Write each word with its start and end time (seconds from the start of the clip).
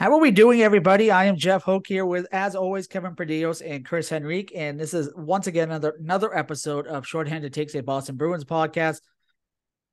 How 0.00 0.10
are 0.14 0.18
we 0.18 0.30
doing, 0.30 0.62
everybody? 0.62 1.10
I 1.10 1.26
am 1.26 1.36
Jeff 1.36 1.62
Hoke 1.62 1.86
here 1.86 2.06
with, 2.06 2.26
as 2.32 2.56
always, 2.56 2.86
Kevin 2.86 3.14
Perdillos 3.14 3.60
and 3.60 3.84
Chris 3.84 4.10
Henrique, 4.10 4.50
and 4.56 4.80
this 4.80 4.94
is 4.94 5.12
once 5.14 5.46
again 5.46 5.68
another 5.68 5.94
another 6.00 6.34
episode 6.34 6.86
of 6.86 7.06
Shorthanded 7.06 7.52
Takes 7.52 7.74
a 7.74 7.82
Boston 7.82 8.16
Bruins 8.16 8.46
podcast, 8.46 9.02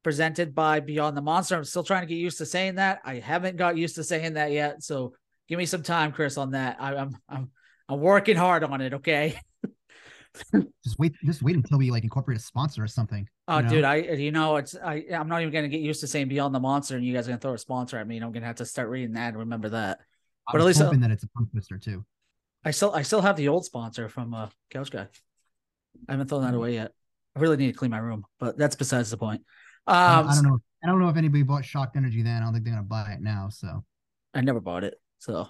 presented 0.04 0.56
by 0.56 0.80
Beyond 0.80 1.18
the 1.18 1.22
Monster. 1.22 1.58
I'm 1.58 1.66
still 1.66 1.84
trying 1.84 2.04
to 2.04 2.08
get 2.08 2.16
used 2.16 2.38
to 2.38 2.46
saying 2.46 2.76
that. 2.76 3.02
I 3.04 3.16
haven't 3.16 3.58
got 3.58 3.76
used 3.76 3.96
to 3.96 4.04
saying 4.06 4.36
that 4.36 4.54
yet, 4.54 4.82
so 4.82 5.14
give 5.50 5.58
me 5.58 5.66
some 5.66 5.84
time, 5.84 6.14
Chris, 6.14 6.38
on 6.38 6.52
that. 6.52 6.78
I, 6.80 6.96
I'm 6.96 7.18
I'm 7.28 7.52
I'm 7.90 8.00
working 8.00 8.38
hard 8.38 8.64
on 8.64 8.80
it. 8.80 8.94
Okay. 8.94 9.38
just 10.54 10.98
wait, 10.98 11.16
just 11.26 11.44
wait 11.44 11.58
until 11.58 11.80
we 11.80 11.92
like 11.92 12.06
incorporate 12.06 12.38
a 12.38 12.42
sponsor 12.42 12.82
or 12.82 12.88
something. 12.88 13.28
Oh, 13.50 13.62
dude, 13.62 13.86
I 13.86 13.96
you 13.96 14.32
know 14.32 14.58
it's 14.58 14.76
I 14.76 15.06
I'm 15.14 15.30
not 15.30 15.42
even 15.42 15.54
gonna 15.54 15.70
get 15.70 15.80
used 15.80 16.02
to 16.02 16.08
saying 16.08 16.28
Beyond 16.28 16.54
the 16.54 16.60
Monster, 16.60 16.98
and 16.98 17.06
you 17.06 17.14
guys 17.14 17.28
are 17.28 17.32
gonna 17.32 17.40
throw 17.40 17.54
a 17.54 17.58
sponsor 17.58 17.98
at 17.98 18.06
me, 18.06 18.18
and 18.18 18.26
I'm 18.26 18.34
gonna 18.34 18.46
have 18.46 18.58
to 18.58 18.66
start 18.66 18.90
reading 18.90 19.14
that 19.14 19.30
and 19.30 19.38
remember 19.38 19.70
that. 19.70 20.00
I 20.48 20.52
but 20.52 20.62
at 20.62 20.68
least 20.68 20.82
hoping 20.82 21.02
I'll, 21.02 21.08
that 21.08 21.14
it's 21.14 21.24
a 21.24 21.30
tongue 21.36 21.48
twister 21.52 21.78
too. 21.78 22.06
I 22.66 22.72
still 22.72 22.94
I 22.94 23.04
still 23.04 23.22
have 23.22 23.38
the 23.38 23.48
old 23.48 23.64
sponsor 23.64 24.10
from 24.10 24.34
uh 24.34 24.50
Couch 24.70 24.92
Guy. 24.92 25.08
I 26.10 26.12
haven't 26.12 26.28
thrown 26.28 26.44
that 26.44 26.54
away 26.54 26.74
yet. 26.74 26.92
I 27.38 27.40
really 27.40 27.56
need 27.56 27.72
to 27.72 27.78
clean 27.78 27.92
my 27.92 28.00
room, 28.00 28.26
but 28.38 28.58
that's 28.58 28.76
besides 28.76 29.12
the 29.12 29.18
point. 29.18 29.44
Um, 29.88 29.96
I, 29.96 30.32
I 30.32 30.36
don't 30.36 30.44
know. 30.44 30.60
I 30.84 30.88
don't 30.88 31.00
know 31.00 31.10
if 31.10 31.16
anybody 31.16 31.44
bought 31.44 31.64
Shocked 31.64 31.96
Energy 31.96 32.24
then. 32.24 32.42
I 32.42 32.46
don't 32.46 32.54
think 32.54 32.66
they're 32.66 32.74
gonna 32.74 32.84
buy 32.84 33.14
it 33.14 33.22
now. 33.22 33.48
So 33.50 33.86
I 34.34 34.42
never 34.42 34.60
bought 34.60 34.84
it, 34.84 34.96
so 35.20 35.48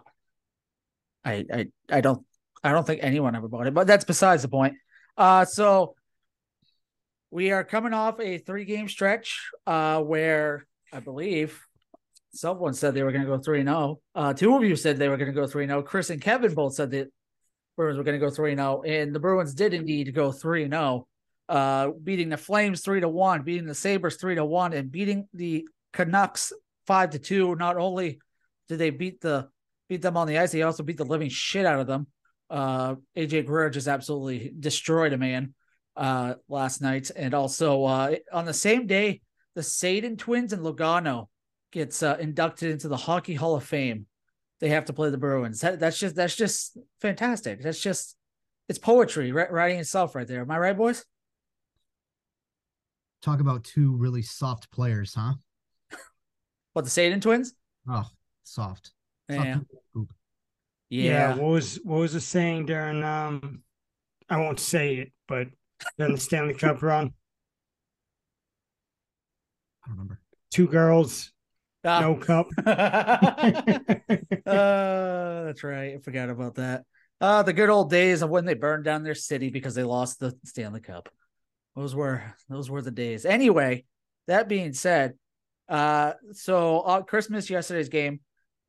I 1.26 1.45
I 1.52 1.68
I 1.90 2.02
don't 2.02 2.23
I 2.64 2.72
don't 2.72 2.86
think 2.86 3.00
anyone 3.02 3.36
ever 3.36 3.48
bought 3.48 3.66
it, 3.66 3.73
but 3.73 3.88
that's 3.88 4.06
besides 4.06 4.44
the 4.44 4.50
point. 4.50 4.76
Uh, 5.18 5.45
so 5.45 5.95
we 7.31 7.52
are 7.52 7.63
coming 7.63 7.94
off 7.94 8.20
a 8.20 8.38
three 8.38 8.66
game 8.66 8.88
stretch 8.88 9.49
uh, 9.66 10.02
where 10.02 10.66
I 10.94 11.00
believe 11.00 11.61
someone 12.31 12.73
said 12.73 12.94
they 12.94 13.03
were 13.03 13.11
going 13.11 13.23
to 13.23 13.28
go 13.28 13.38
3 13.38 13.64
0. 13.64 14.00
Uh, 14.16 14.34
two 14.34 14.56
of 14.56 14.64
you 14.64 14.75
said 14.75 14.97
they 14.97 15.09
were 15.09 15.17
going 15.17 15.34
to 15.34 15.39
go 15.39 15.47
3 15.47 15.67
0. 15.67 15.81
Chris 15.84 16.09
and 16.09 16.22
Kevin 16.22 16.53
both 16.53 16.75
said 16.75 16.92
that 16.92 17.11
Bruins 17.75 17.97
were 17.97 18.03
going 18.03 18.19
to 18.19 18.25
go 18.25 18.31
3 18.31 18.56
0. 18.56 18.84
And 18.84 19.14
the 19.14 19.19
Bruins 19.19 19.53
did 19.53 19.73
indeed 19.73 20.14
go 20.14 20.31
3 20.31 20.69
0, 20.69 21.08
uh, 21.50 21.89
beating 22.03 22.30
the 22.30 22.38
Flames 22.38 22.81
3 22.81 23.02
to 23.02 23.09
1, 23.09 23.44
beating 23.44 23.67
the 23.67 23.75
Sabres 23.75 24.17
3 24.17 24.36
to 24.36 24.45
1, 24.45 24.73
and 24.73 24.91
beating 24.91 25.28
the 25.34 25.67
Canucks 25.94 26.53
5 26.86 27.12
to 27.12 27.19
2. 27.19 27.56
Not 27.56 27.78
only 27.78 28.19
did 28.69 28.80
they 28.80 28.91
beat 28.91 29.22
the 29.22 29.50
beat 29.89 30.02
them 30.02 30.17
on 30.17 30.28
the 30.28 30.38
ice, 30.38 30.52
they 30.52 30.62
also 30.62 30.84
beat 30.84 30.97
the 30.97 31.06
living 31.06 31.30
shit 31.30 31.66
out 31.66 31.80
of 31.80 31.88
them. 31.88 32.08
Uh, 32.50 32.95
AJ 33.17 33.45
Greer 33.45 33.69
just 33.69 33.88
absolutely 33.88 34.53
destroyed 34.58 35.12
a 35.12 35.17
man 35.17 35.53
uh, 35.98 36.36
last 36.48 36.81
night, 36.81 37.12
and 37.16 37.34
also 37.34 37.84
uh, 37.84 38.16
on 38.31 38.45
the 38.45 38.53
same 38.53 38.88
day, 38.88 39.22
the 39.56 39.62
Sedin 39.62 40.17
twins 40.17 40.53
and 40.53 40.64
Luongo 40.64 41.28
gets 41.72 42.03
uh, 42.03 42.17
inducted 42.20 42.72
into 42.72 42.88
the 42.88 42.98
Hockey 42.98 43.34
Hall 43.34 43.56
of 43.56 43.64
Fame. 43.64 44.06
They 44.59 44.70
have 44.70 44.86
to 44.86 44.94
play 44.94 45.09
the 45.09 45.18
Bruins. 45.18 45.62
That, 45.62 45.80
that's 45.80 46.00
just 46.00 46.16
that's 46.16 46.36
just 46.36 46.78
fantastic. 47.02 47.62
That's 47.62 47.81
just 47.81 48.16
it's 48.70 48.80
poetry 48.80 49.31
writing 49.31 49.80
itself 49.80 50.16
right 50.16 50.28
there. 50.28 50.42
Am 50.42 50.52
I 50.52 50.58
right, 50.58 50.78
boys? 50.78 51.06
Talk 53.22 53.40
about 53.40 53.64
two 53.64 53.95
really 53.95 54.22
soft 54.22 54.72
players, 54.72 55.14
huh? 55.16 55.34
what 56.73 56.86
the 56.86 56.92
Sedin 56.92 57.22
twins? 57.22 57.53
Oh, 57.90 58.06
soft. 58.44 58.92
Yeah. 59.30 59.56
Soft 59.94 60.12
yeah. 60.90 61.03
yeah. 61.03 61.30
What 61.36 61.52
was 61.52 61.80
what 61.84 62.00
was 62.00 62.14
the 62.14 62.22
saying 62.22 62.68
during 62.68 63.03
um 63.03 63.64
I 64.30 64.38
won't 64.38 64.59
say 64.59 64.95
it, 64.95 65.12
but 65.28 65.48
during 65.97 66.16
the 66.16 66.20
Stanley 66.20 66.53
Cup 66.53 66.81
run? 66.81 67.14
I 69.84 69.88
don't 69.88 69.97
remember. 69.97 70.19
Two 70.52 70.67
girls, 70.67 71.31
ah. 71.86 72.00
no 72.00 72.16
cup. 72.16 72.47
uh, 72.58 72.64
that's 75.46 75.63
right. 75.63 75.96
I 75.96 75.97
forgot 76.03 76.29
about 76.29 76.56
that. 76.56 76.84
Uh 77.19 77.44
the 77.44 77.53
good 77.53 77.69
old 77.69 77.90
days 77.90 78.22
of 78.22 78.29
when 78.29 78.46
they 78.46 78.53
burned 78.53 78.84
down 78.84 79.03
their 79.03 79.16
city 79.16 79.50
because 79.50 79.74
they 79.75 79.84
lost 79.84 80.19
the 80.19 80.38
Stanley 80.46 80.81
Cup. 80.81 81.09
Those 81.75 81.96
were 81.96 82.22
those 82.50 82.69
were 82.69 82.81
the 82.81 82.91
days. 82.91 83.25
Anyway, 83.25 83.85
that 84.28 84.47
being 84.47 84.73
said, 84.73 85.16
uh 85.68 86.13
so 86.34 86.79
uh, 86.81 87.02
Christmas 87.02 87.50
yesterday's 87.50 87.90
game 87.90 88.19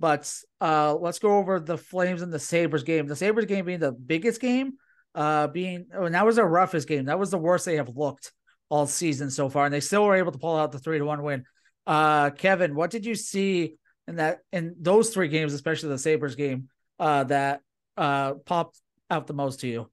but 0.00 0.33
uh, 0.60 0.94
let's 0.94 1.19
go 1.19 1.38
over 1.38 1.59
the 1.59 1.77
Flames 1.77 2.22
and 2.22 2.33
the 2.33 2.38
Sabres 2.38 2.84
game. 2.84 3.06
The 3.06 3.16
Sabres 3.16 3.47
game 3.47 3.65
being 3.65 3.81
the 3.81 3.93
biggest 3.93 4.41
game, 4.41 4.75
uh, 5.15 5.49
being 5.49 5.87
oh, 5.95 6.05
and 6.05 6.15
that 6.15 6.27
was 6.27 6.37
the 6.37 6.45
roughest 6.45 6.89
game. 6.89 7.07
That 7.07 7.19
was 7.19 7.31
the 7.31 7.39
worst 7.39 7.65
they 7.65 7.77
have 7.77 7.89
looked 7.89 8.33
all 8.69 8.87
season 8.87 9.31
so 9.31 9.49
far, 9.49 9.65
and 9.65 9.75
they 9.75 9.81
still 9.81 10.05
were 10.05 10.17
able 10.17 10.33
to 10.33 10.39
pull 10.39 10.57
out 10.57 10.73
the 10.73 10.79
three 10.79 10.99
to 10.99 11.05
one 11.05 11.23
win. 11.23 11.45
Uh, 11.87 12.31
Kevin, 12.31 12.75
what 12.75 12.91
did 12.91 13.07
you 13.07 13.15
see 13.15 13.77
in 14.07 14.17
that 14.17 14.41
in 14.53 14.77
those 14.81 15.11
three 15.11 15.29
games, 15.29 15.53
especially 15.53 15.89
the 15.91 15.99
Sabres 15.99 16.35
game, 16.35 16.69
uh, 16.99 17.25
that 17.25 17.61
uh, 17.97 18.35
popped 18.35 18.81
out 19.11 19.27
the 19.27 19.35
most 19.35 19.61
to 19.61 19.69
you? 19.69 19.91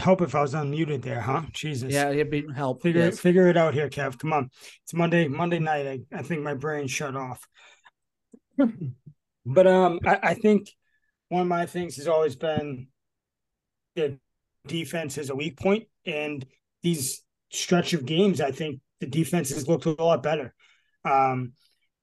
help 0.00 0.22
if 0.22 0.34
I 0.34 0.40
was 0.40 0.54
unmuted 0.54 1.02
there, 1.02 1.20
huh? 1.20 1.42
Jesus. 1.52 1.92
Yeah, 1.92 2.10
it'd 2.10 2.30
be 2.30 2.46
help. 2.54 2.82
Figure 2.82 3.02
yes. 3.02 3.18
figure 3.18 3.48
it 3.48 3.56
out 3.56 3.74
here, 3.74 3.88
Kev. 3.88 4.18
Come 4.18 4.32
on. 4.32 4.50
It's 4.82 4.94
Monday, 4.94 5.28
Monday 5.28 5.58
night. 5.58 5.86
I, 5.86 6.18
I 6.18 6.22
think 6.22 6.42
my 6.42 6.54
brain 6.54 6.86
shut 6.86 7.16
off. 7.16 7.46
but 9.46 9.66
um 9.66 10.00
I, 10.04 10.18
I 10.22 10.34
think 10.34 10.68
one 11.28 11.42
of 11.42 11.48
my 11.48 11.66
things 11.66 11.96
has 11.96 12.08
always 12.08 12.36
been 12.36 12.88
the 13.94 14.18
defense 14.66 15.18
is 15.18 15.30
a 15.30 15.34
weak. 15.34 15.58
And 16.06 16.44
these 16.82 17.22
stretch 17.50 17.92
of 17.92 18.06
games, 18.06 18.40
I 18.40 18.50
think 18.50 18.80
the 19.00 19.06
defense 19.06 19.50
has 19.50 19.68
looked 19.68 19.86
a 19.86 19.90
lot 19.90 20.22
better. 20.22 20.54
Um, 21.04 21.52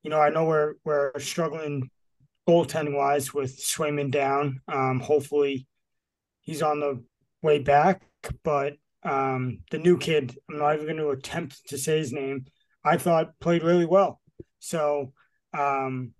you 0.03 0.09
know, 0.09 0.19
I 0.19 0.29
know 0.29 0.45
we're 0.45 0.75
we're 0.83 1.19
struggling 1.19 1.89
goaltending 2.47 2.95
wise 2.95 3.33
with 3.33 3.59
Swayman 3.59 4.11
down. 4.11 4.61
Um, 4.67 4.99
hopefully 4.99 5.67
he's 6.41 6.61
on 6.61 6.79
the 6.79 7.03
way 7.41 7.59
back, 7.59 8.03
but 8.43 8.73
um, 9.03 9.59
the 9.71 9.77
new 9.77 9.97
kid, 9.97 10.37
I'm 10.49 10.59
not 10.59 10.75
even 10.75 10.85
going 10.85 10.97
to 10.97 11.09
attempt 11.09 11.67
to 11.69 11.77
say 11.77 11.97
his 11.97 12.11
name, 12.11 12.45
I 12.83 12.97
thought 12.97 13.39
played 13.39 13.63
really 13.63 13.85
well. 13.85 14.21
So 14.59 15.13
um, 15.57 16.13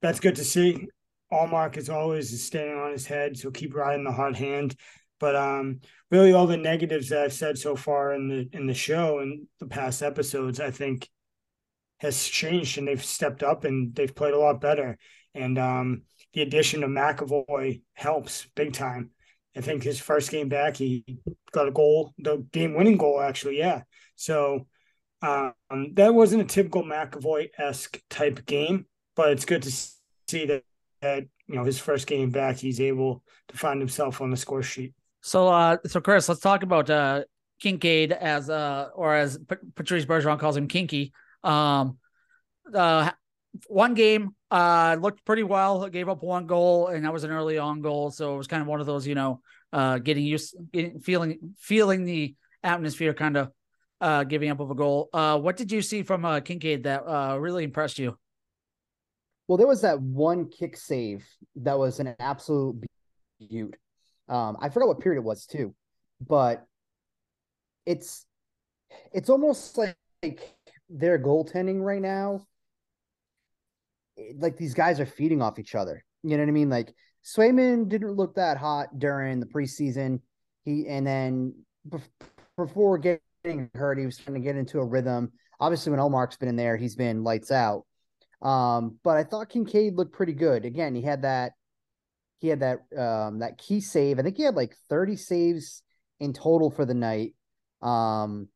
that's 0.00 0.20
good 0.20 0.36
to 0.36 0.44
see. 0.44 0.88
Ullmark, 1.32 1.76
as 1.76 1.88
always, 1.88 2.32
is 2.32 2.44
staying 2.44 2.76
on 2.76 2.92
his 2.92 3.06
head, 3.06 3.36
so 3.36 3.50
keep 3.50 3.74
riding 3.74 4.04
the 4.04 4.12
hot 4.12 4.36
hand. 4.36 4.76
But 5.18 5.34
um, 5.36 5.80
really, 6.10 6.32
all 6.32 6.46
the 6.46 6.56
negatives 6.56 7.08
that 7.08 7.22
I've 7.24 7.32
said 7.32 7.56
so 7.56 7.76
far 7.76 8.12
in 8.12 8.28
the 8.28 8.48
in 8.52 8.66
the 8.66 8.74
show 8.74 9.20
and 9.20 9.46
the 9.60 9.66
past 9.66 10.02
episodes, 10.02 10.60
I 10.60 10.70
think, 10.70 11.08
has 11.98 12.24
changed, 12.24 12.78
and 12.78 12.86
they've 12.86 13.04
stepped 13.04 13.42
up 13.42 13.64
and 13.64 13.94
they've 13.94 14.14
played 14.14 14.34
a 14.34 14.38
lot 14.38 14.60
better. 14.60 14.98
And 15.34 15.58
um, 15.58 16.02
the 16.34 16.42
addition 16.42 16.82
of 16.82 16.90
McAvoy 16.90 17.82
helps 17.94 18.46
big 18.54 18.72
time. 18.72 19.10
I 19.56 19.60
think 19.60 19.82
his 19.82 20.00
first 20.00 20.30
game 20.30 20.48
back, 20.48 20.76
he 20.76 21.04
got 21.52 21.68
a 21.68 21.72
goal, 21.72 22.12
the 22.18 22.38
game 22.52 22.74
winning 22.74 22.96
goal, 22.96 23.20
actually. 23.20 23.58
Yeah. 23.58 23.82
So 24.16 24.66
um, 25.20 25.54
that 25.94 26.14
wasn't 26.14 26.42
a 26.42 26.46
typical 26.46 26.82
McAvoy 26.82 27.50
esque 27.58 28.00
type 28.10 28.44
game, 28.46 28.86
but 29.14 29.30
it's 29.30 29.44
good 29.44 29.62
to 29.62 29.70
see 29.70 30.46
that, 30.46 30.64
that, 31.02 31.24
you 31.46 31.54
know, 31.54 31.64
his 31.64 31.78
first 31.78 32.06
game 32.06 32.30
back, 32.30 32.56
he's 32.56 32.80
able 32.80 33.22
to 33.48 33.56
find 33.56 33.80
himself 33.80 34.20
on 34.20 34.30
the 34.30 34.36
score 34.36 34.62
sheet. 34.62 34.94
So, 35.20 35.48
uh, 35.48 35.76
so 35.86 36.00
Chris, 36.00 36.28
let's 36.28 36.40
talk 36.40 36.62
about 36.62 36.88
uh, 36.90 37.24
Kinkaid 37.62 38.10
as 38.12 38.48
uh, 38.48 38.88
or 38.94 39.14
as 39.14 39.38
Patrice 39.74 40.06
Bergeron 40.06 40.38
calls 40.38 40.56
him, 40.56 40.66
Kinky. 40.66 41.12
Um, 41.44 41.98
uh, 42.72 43.10
one 43.66 43.94
game 43.94 44.34
uh 44.50 44.96
looked 45.00 45.24
pretty 45.24 45.42
well 45.42 45.88
gave 45.88 46.08
up 46.08 46.22
one 46.22 46.46
goal 46.46 46.88
and 46.88 47.04
that 47.04 47.12
was 47.12 47.24
an 47.24 47.30
early 47.30 47.58
on 47.58 47.80
goal 47.80 48.10
so 48.10 48.34
it 48.34 48.38
was 48.38 48.46
kind 48.46 48.62
of 48.62 48.68
one 48.68 48.80
of 48.80 48.86
those 48.86 49.06
you 49.06 49.14
know 49.14 49.40
uh 49.72 49.98
getting 49.98 50.24
used 50.24 50.54
getting 50.72 51.00
feeling 51.00 51.38
feeling 51.58 52.04
the 52.04 52.34
atmosphere 52.62 53.12
kind 53.12 53.36
of 53.36 53.50
uh 54.00 54.24
giving 54.24 54.50
up 54.50 54.60
of 54.60 54.70
a 54.70 54.74
goal 54.74 55.08
uh 55.12 55.38
what 55.38 55.56
did 55.56 55.70
you 55.70 55.82
see 55.82 56.02
from 56.02 56.24
uh 56.24 56.40
kinkaid 56.40 56.84
that 56.84 57.06
uh 57.06 57.36
really 57.38 57.64
impressed 57.64 57.98
you 57.98 58.16
well 59.48 59.58
there 59.58 59.66
was 59.66 59.82
that 59.82 60.00
one 60.00 60.48
kick 60.48 60.76
save 60.76 61.26
that 61.56 61.78
was 61.78 62.00
an 62.00 62.14
absolute 62.18 62.76
beaut 63.40 63.74
um 64.28 64.56
i 64.60 64.68
forgot 64.68 64.88
what 64.88 65.00
period 65.00 65.18
it 65.18 65.24
was 65.24 65.46
too 65.46 65.74
but 66.20 66.66
it's 67.86 68.26
it's 69.12 69.30
almost 69.30 69.76
like 69.78 69.96
their 70.88 71.18
goaltending 71.18 71.80
right 71.80 72.02
now 72.02 72.46
like 74.36 74.56
these 74.56 74.74
guys 74.74 75.00
are 75.00 75.06
feeding 75.06 75.42
off 75.42 75.58
each 75.58 75.74
other. 75.74 76.04
You 76.22 76.36
know 76.36 76.42
what 76.42 76.48
I 76.48 76.52
mean? 76.52 76.70
Like 76.70 76.94
Swayman 77.24 77.88
didn't 77.88 78.12
look 78.12 78.34
that 78.36 78.56
hot 78.56 78.98
during 78.98 79.40
the 79.40 79.46
preseason. 79.46 80.20
He 80.64 80.86
and 80.88 81.06
then 81.06 81.54
before 82.56 82.98
getting 82.98 83.70
hurt, 83.74 83.98
he 83.98 84.06
was 84.06 84.18
trying 84.18 84.34
to 84.34 84.40
get 84.40 84.56
into 84.56 84.78
a 84.78 84.84
rhythm. 84.84 85.32
Obviously, 85.58 85.90
when 85.90 86.00
Ullmark's 86.00 86.36
been 86.36 86.48
in 86.48 86.56
there, 86.56 86.76
he's 86.76 86.96
been 86.96 87.24
lights 87.24 87.50
out. 87.50 87.84
Um, 88.42 88.98
but 89.04 89.16
I 89.16 89.24
thought 89.24 89.50
Kinkaid 89.50 89.96
looked 89.96 90.12
pretty 90.12 90.32
good. 90.32 90.64
Again, 90.64 90.94
he 90.94 91.02
had 91.02 91.22
that 91.22 91.52
he 92.40 92.48
had 92.48 92.60
that 92.60 92.80
um 92.96 93.38
that 93.38 93.58
key 93.58 93.80
save. 93.80 94.18
I 94.18 94.22
think 94.22 94.36
he 94.36 94.42
had 94.42 94.56
like 94.56 94.76
30 94.88 95.16
saves 95.16 95.82
in 96.18 96.32
total 96.32 96.70
for 96.70 96.84
the 96.84 96.94
night. 96.94 97.34
Um 97.80 98.48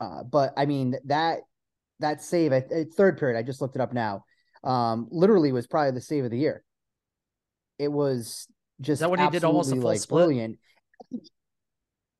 uh, 0.00 0.22
but 0.22 0.54
I 0.56 0.64
mean 0.64 0.96
that 1.04 1.40
that 2.00 2.22
save 2.22 2.52
at, 2.52 2.70
third 2.94 3.18
period, 3.18 3.38
I 3.38 3.42
just 3.42 3.60
looked 3.60 3.76
it 3.76 3.82
up 3.82 3.92
now. 3.92 4.24
Um, 4.64 5.08
literally 5.10 5.52
was 5.52 5.66
probably 5.66 5.92
the 5.92 6.00
save 6.00 6.24
of 6.24 6.30
the 6.30 6.38
year. 6.38 6.64
It 7.78 7.88
was 7.88 8.46
just 8.80 9.00
that 9.00 9.10
what 9.10 9.20
he 9.20 9.28
did 9.28 9.44
almost 9.44 9.72
like 9.72 9.98
split? 9.98 10.26
brilliant. 10.26 10.58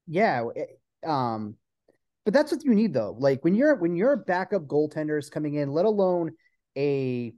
Yeah, 0.07 0.49
it- 0.55 0.79
um, 1.03 1.57
but 2.25 2.35
that's 2.35 2.53
what 2.53 2.65
you 2.65 2.75
need 2.75 2.93
though. 2.93 3.17
Like 3.19 3.43
when 3.45 3.55
you're 3.55 3.77
when 3.77 3.97
your 3.97 4.17
backup 4.17 4.63
goaltender 4.63 5.19
is 5.19 5.31
coming 5.31 5.55
in, 5.55 5.71
let 5.71 5.85
alone 5.85 6.33
a, 6.77 7.33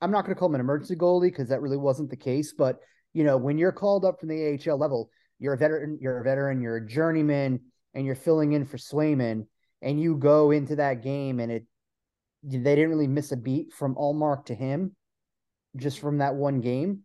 I'm 0.00 0.10
not 0.10 0.24
going 0.24 0.34
to 0.34 0.38
call 0.38 0.48
him 0.48 0.54
an 0.54 0.60
emergency 0.60 0.96
goalie 0.96 1.30
because 1.30 1.48
that 1.48 1.62
really 1.62 1.76
wasn't 1.76 2.10
the 2.10 2.16
case. 2.16 2.52
But 2.52 2.78
you 3.14 3.24
know, 3.24 3.36
when 3.36 3.58
you're 3.58 3.72
called 3.72 4.04
up 4.04 4.20
from 4.20 4.28
the 4.28 4.60
AHL 4.66 4.78
level, 4.78 5.10
you're 5.38 5.54
a 5.54 5.58
veteran, 5.58 5.98
you're 6.00 6.20
a 6.20 6.24
veteran, 6.24 6.60
you're 6.60 6.76
a 6.76 6.86
journeyman, 6.86 7.60
and 7.94 8.04
you're 8.06 8.14
filling 8.14 8.52
in 8.52 8.64
for 8.64 8.76
Swayman, 8.76 9.46
and 9.82 10.00
you 10.00 10.16
go 10.16 10.50
into 10.50 10.76
that 10.76 11.02
game 11.02 11.40
and 11.40 11.50
it, 11.50 11.66
they 12.42 12.76
didn't 12.76 12.90
really 12.90 13.06
miss 13.06 13.32
a 13.32 13.36
beat 13.36 13.72
from 13.72 13.94
Ullmark 13.94 14.46
to 14.46 14.54
him, 14.54 14.94
just 15.76 15.98
from 15.98 16.18
that 16.18 16.34
one 16.34 16.60
game. 16.60 17.00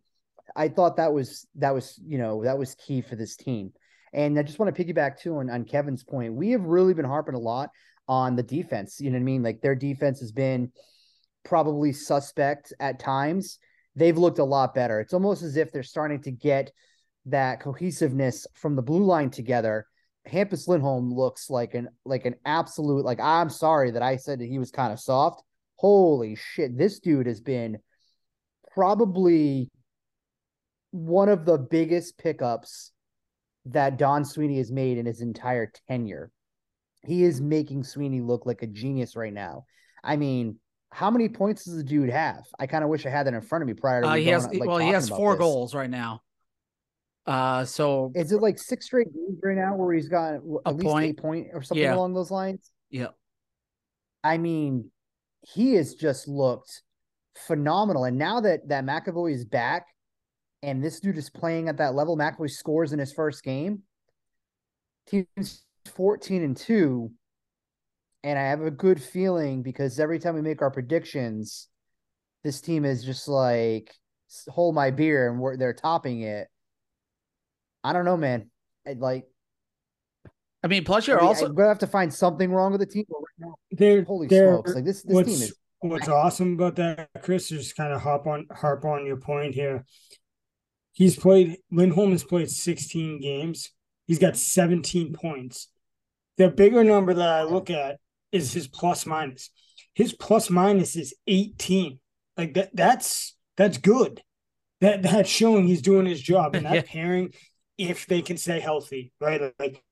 I 0.54 0.68
thought 0.68 0.96
that 0.96 1.12
was 1.12 1.46
that 1.56 1.74
was 1.74 1.98
you 2.06 2.18
know 2.18 2.44
that 2.44 2.58
was 2.58 2.74
key 2.74 3.00
for 3.00 3.16
this 3.16 3.34
team. 3.34 3.72
And 4.14 4.38
I 4.38 4.42
just 4.42 4.58
want 4.58 4.74
to 4.74 4.84
piggyback 4.84 5.18
too 5.18 5.38
on, 5.38 5.50
on 5.50 5.64
Kevin's 5.64 6.04
point. 6.04 6.34
We 6.34 6.52
have 6.52 6.62
really 6.62 6.94
been 6.94 7.04
harping 7.04 7.34
a 7.34 7.38
lot 7.38 7.70
on 8.08 8.36
the 8.36 8.42
defense. 8.42 9.00
You 9.00 9.10
know 9.10 9.16
what 9.16 9.22
I 9.22 9.24
mean? 9.24 9.42
Like 9.42 9.60
their 9.60 9.74
defense 9.74 10.20
has 10.20 10.32
been 10.32 10.70
probably 11.44 11.92
suspect 11.92 12.72
at 12.78 13.00
times. 13.00 13.58
They've 13.96 14.16
looked 14.16 14.38
a 14.38 14.44
lot 14.44 14.74
better. 14.74 15.00
It's 15.00 15.14
almost 15.14 15.42
as 15.42 15.56
if 15.56 15.72
they're 15.72 15.82
starting 15.82 16.22
to 16.22 16.30
get 16.30 16.70
that 17.26 17.60
cohesiveness 17.60 18.46
from 18.54 18.76
the 18.76 18.82
blue 18.82 19.04
line 19.04 19.30
together. 19.30 19.86
Hampus 20.28 20.68
Lindholm 20.68 21.12
looks 21.12 21.50
like 21.50 21.74
an 21.74 21.88
like 22.04 22.24
an 22.24 22.36
absolute 22.46 23.04
like 23.04 23.20
I'm 23.20 23.50
sorry 23.50 23.90
that 23.90 24.02
I 24.02 24.16
said 24.16 24.40
that 24.40 24.48
he 24.48 24.58
was 24.58 24.70
kind 24.70 24.92
of 24.92 25.00
soft. 25.00 25.42
Holy 25.76 26.36
shit, 26.36 26.78
this 26.78 27.00
dude 27.00 27.26
has 27.26 27.40
been 27.40 27.78
probably 28.72 29.70
one 30.92 31.28
of 31.28 31.44
the 31.44 31.58
biggest 31.58 32.16
pickups 32.16 32.92
that 33.66 33.96
Don 33.96 34.24
Sweeney 34.24 34.58
has 34.58 34.70
made 34.70 34.98
in 34.98 35.06
his 35.06 35.20
entire 35.20 35.72
tenure. 35.88 36.30
He 37.06 37.24
is 37.24 37.40
making 37.40 37.84
Sweeney 37.84 38.20
look 38.20 38.46
like 38.46 38.62
a 38.62 38.66
genius 38.66 39.16
right 39.16 39.32
now. 39.32 39.64
I 40.02 40.16
mean, 40.16 40.58
how 40.90 41.10
many 41.10 41.28
points 41.28 41.64
does 41.64 41.76
the 41.76 41.82
dude 41.84 42.10
have? 42.10 42.44
I 42.58 42.66
kind 42.66 42.84
of 42.84 42.90
wish 42.90 43.04
I 43.06 43.10
had 43.10 43.26
that 43.26 43.34
in 43.34 43.40
front 43.42 43.62
of 43.62 43.68
me 43.68 43.74
prior 43.74 44.02
to 44.02 44.08
Uh, 44.08 44.14
he 44.14 44.26
has 44.28 44.46
like, 44.46 44.68
well, 44.68 44.78
he 44.78 44.88
has 44.88 45.08
four 45.08 45.36
goals 45.36 45.74
right 45.74 45.90
now. 45.90 46.22
Uh, 47.26 47.64
so 47.64 48.12
Is 48.14 48.32
it 48.32 48.42
like 48.42 48.58
six 48.58 48.84
straight 48.86 49.12
games 49.14 49.38
right 49.42 49.56
now 49.56 49.74
where 49.76 49.94
he's 49.94 50.08
got 50.08 50.34
at 50.34 50.42
least 50.76 50.82
point. 50.86 51.04
eight 51.06 51.16
point 51.16 51.46
or 51.54 51.62
something 51.62 51.82
Yeah. 51.82 51.94
along 51.94 52.12
those 52.14 52.30
lines? 52.30 52.70
yeah, 52.90 53.08
I 54.22 54.36
mean, 54.38 54.90
he 55.40 55.74
has 55.74 55.94
just 55.94 56.28
looked 56.28 56.82
phenomenal. 57.34 58.04
And 58.04 58.18
now 58.18 58.40
that 58.40 58.68
that 58.68 58.84
McAvoy 58.84 59.32
is 59.32 59.44
back 59.44 59.86
and 60.64 60.82
this 60.82 60.98
dude 60.98 61.18
is 61.18 61.28
playing 61.28 61.68
at 61.68 61.76
that 61.76 61.94
level, 61.94 62.16
McAvoy 62.16 62.50
scores 62.50 62.92
in 62.92 62.98
his 62.98 63.12
first 63.12 63.44
game. 63.44 63.82
Team's 65.06 65.62
14 65.94 66.42
and 66.42 66.56
2. 66.56 67.10
And 68.22 68.38
I 68.38 68.44
have 68.44 68.62
a 68.62 68.70
good 68.70 69.02
feeling 69.02 69.62
because 69.62 70.00
every 70.00 70.18
time 70.18 70.34
we 70.34 70.40
make 70.40 70.62
our 70.62 70.70
predictions, 70.70 71.68
this 72.42 72.62
team 72.62 72.86
is 72.86 73.04
just 73.04 73.28
like 73.28 73.94
hold 74.48 74.74
my 74.74 74.90
beer 74.90 75.30
and 75.30 75.38
we're, 75.38 75.58
they're 75.58 75.74
topping 75.74 76.22
it. 76.22 76.48
I 77.84 77.92
don't 77.92 78.06
know, 78.06 78.16
man. 78.16 78.50
I'd 78.86 79.00
like 79.00 79.26
I 80.62 80.66
mean, 80.66 80.84
plus 80.84 81.06
you're 81.06 81.18
mean, 81.18 81.26
also 81.26 81.44
I'm 81.44 81.54
gonna 81.54 81.68
have 81.68 81.78
to 81.80 81.86
find 81.86 82.12
something 82.12 82.50
wrong 82.50 82.72
with 82.72 82.80
the 82.80 82.86
team. 82.86 83.04
Right 83.10 83.22
now, 83.38 83.54
They're, 83.70 84.02
holy 84.02 84.28
they're, 84.28 84.54
smokes! 84.54 84.74
Like 84.74 84.84
this, 84.86 85.02
this 85.02 85.14
what's, 85.14 85.28
team 85.28 85.42
is 85.42 85.54
what's 85.80 86.08
awesome 86.08 86.54
about 86.54 86.76
that, 86.76 87.10
Chris, 87.22 87.52
is 87.52 87.64
just 87.64 87.76
kind 87.76 87.92
of 87.92 88.00
hop 88.00 88.26
on 88.26 88.46
harp 88.50 88.86
on 88.86 89.04
your 89.04 89.18
point 89.18 89.54
here. 89.54 89.84
He's 90.94 91.16
played 91.16 91.58
Lindholm 91.70 92.12
has 92.12 92.24
played 92.24 92.50
16 92.50 93.20
games. 93.20 93.70
He's 94.06 94.18
got 94.18 94.36
17 94.36 95.12
points. 95.12 95.68
The 96.38 96.48
bigger 96.48 96.82
number 96.82 97.12
that 97.14 97.28
I 97.28 97.42
look 97.42 97.68
at 97.70 97.98
is 98.32 98.52
his 98.52 98.66
plus 98.68 99.04
minus. 99.04 99.50
His 99.94 100.12
plus 100.12 100.50
minus 100.50 100.96
is 100.96 101.14
18. 101.26 101.98
Like 102.36 102.54
that 102.54 102.74
that's 102.74 103.36
that's 103.56 103.78
good. 103.78 104.22
That 104.80 105.02
that's 105.02 105.28
showing 105.28 105.66
he's 105.66 105.82
doing 105.82 106.06
his 106.06 106.22
job. 106.22 106.54
And 106.54 106.64
that 106.66 106.74
Yeah. 106.74 106.82
pairing, 106.86 107.34
if 107.76 108.06
they 108.06 108.22
can 108.22 108.36
stay 108.36 108.60
healthy, 108.60 109.12
right? 109.20 109.52
Like 109.58 109.82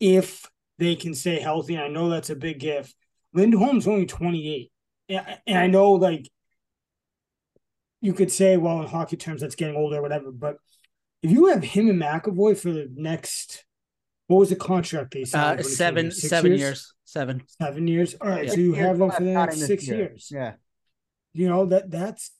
if 0.00 0.44
they 0.78 0.96
can 0.96 1.14
stay 1.14 1.40
healthy, 1.40 1.78
I 1.78 1.88
know 1.88 2.08
that's 2.08 2.30
a 2.30 2.36
big 2.36 2.64
if. 2.64 2.92
Lindholm's 3.32 3.86
only 3.86 4.06
28. 4.06 4.70
And 5.08 5.38
and 5.46 5.58
I 5.58 5.66
know 5.68 5.92
like 5.92 6.28
you 8.00 8.12
could 8.12 8.30
say, 8.30 8.56
well, 8.56 8.80
in 8.82 8.86
hockey 8.88 9.16
terms, 9.16 9.40
that's 9.40 9.54
getting 9.54 9.76
older 9.76 9.96
or 9.96 10.02
whatever. 10.02 10.30
But 10.32 10.56
if 11.22 11.30
you 11.30 11.46
have 11.46 11.62
him 11.62 11.88
and 11.88 12.00
McAvoy 12.00 12.56
for 12.58 12.70
the 12.72 12.90
next, 12.94 13.64
what 14.26 14.38
was 14.38 14.50
the 14.50 14.56
contract 14.56 15.12
they 15.14 15.24
signed? 15.24 15.60
uh, 15.60 15.62
when 15.62 15.64
he 15.64 15.64
came 15.64 15.76
seven 15.76 16.04
here? 16.06 16.10
Seven 16.12 16.52
years? 16.58 16.92
seven. 17.04 17.42
Seven 17.60 17.88
years. 17.88 18.14
All 18.20 18.28
right, 18.28 18.44
Yeah. 18.46 18.50
so 18.52 18.56
you 18.60 18.72
Six 18.74 18.84
have 18.86 18.98
them 18.98 19.10
for 19.10 19.22
the 19.22 19.30
next 19.32 19.60
six 19.66 19.86
year. 19.88 19.96
years. 19.96 20.28
Yeah, 20.32 20.54
You 21.32 21.48
know 21.48 21.66
that 21.66 21.90
that's 21.90 22.32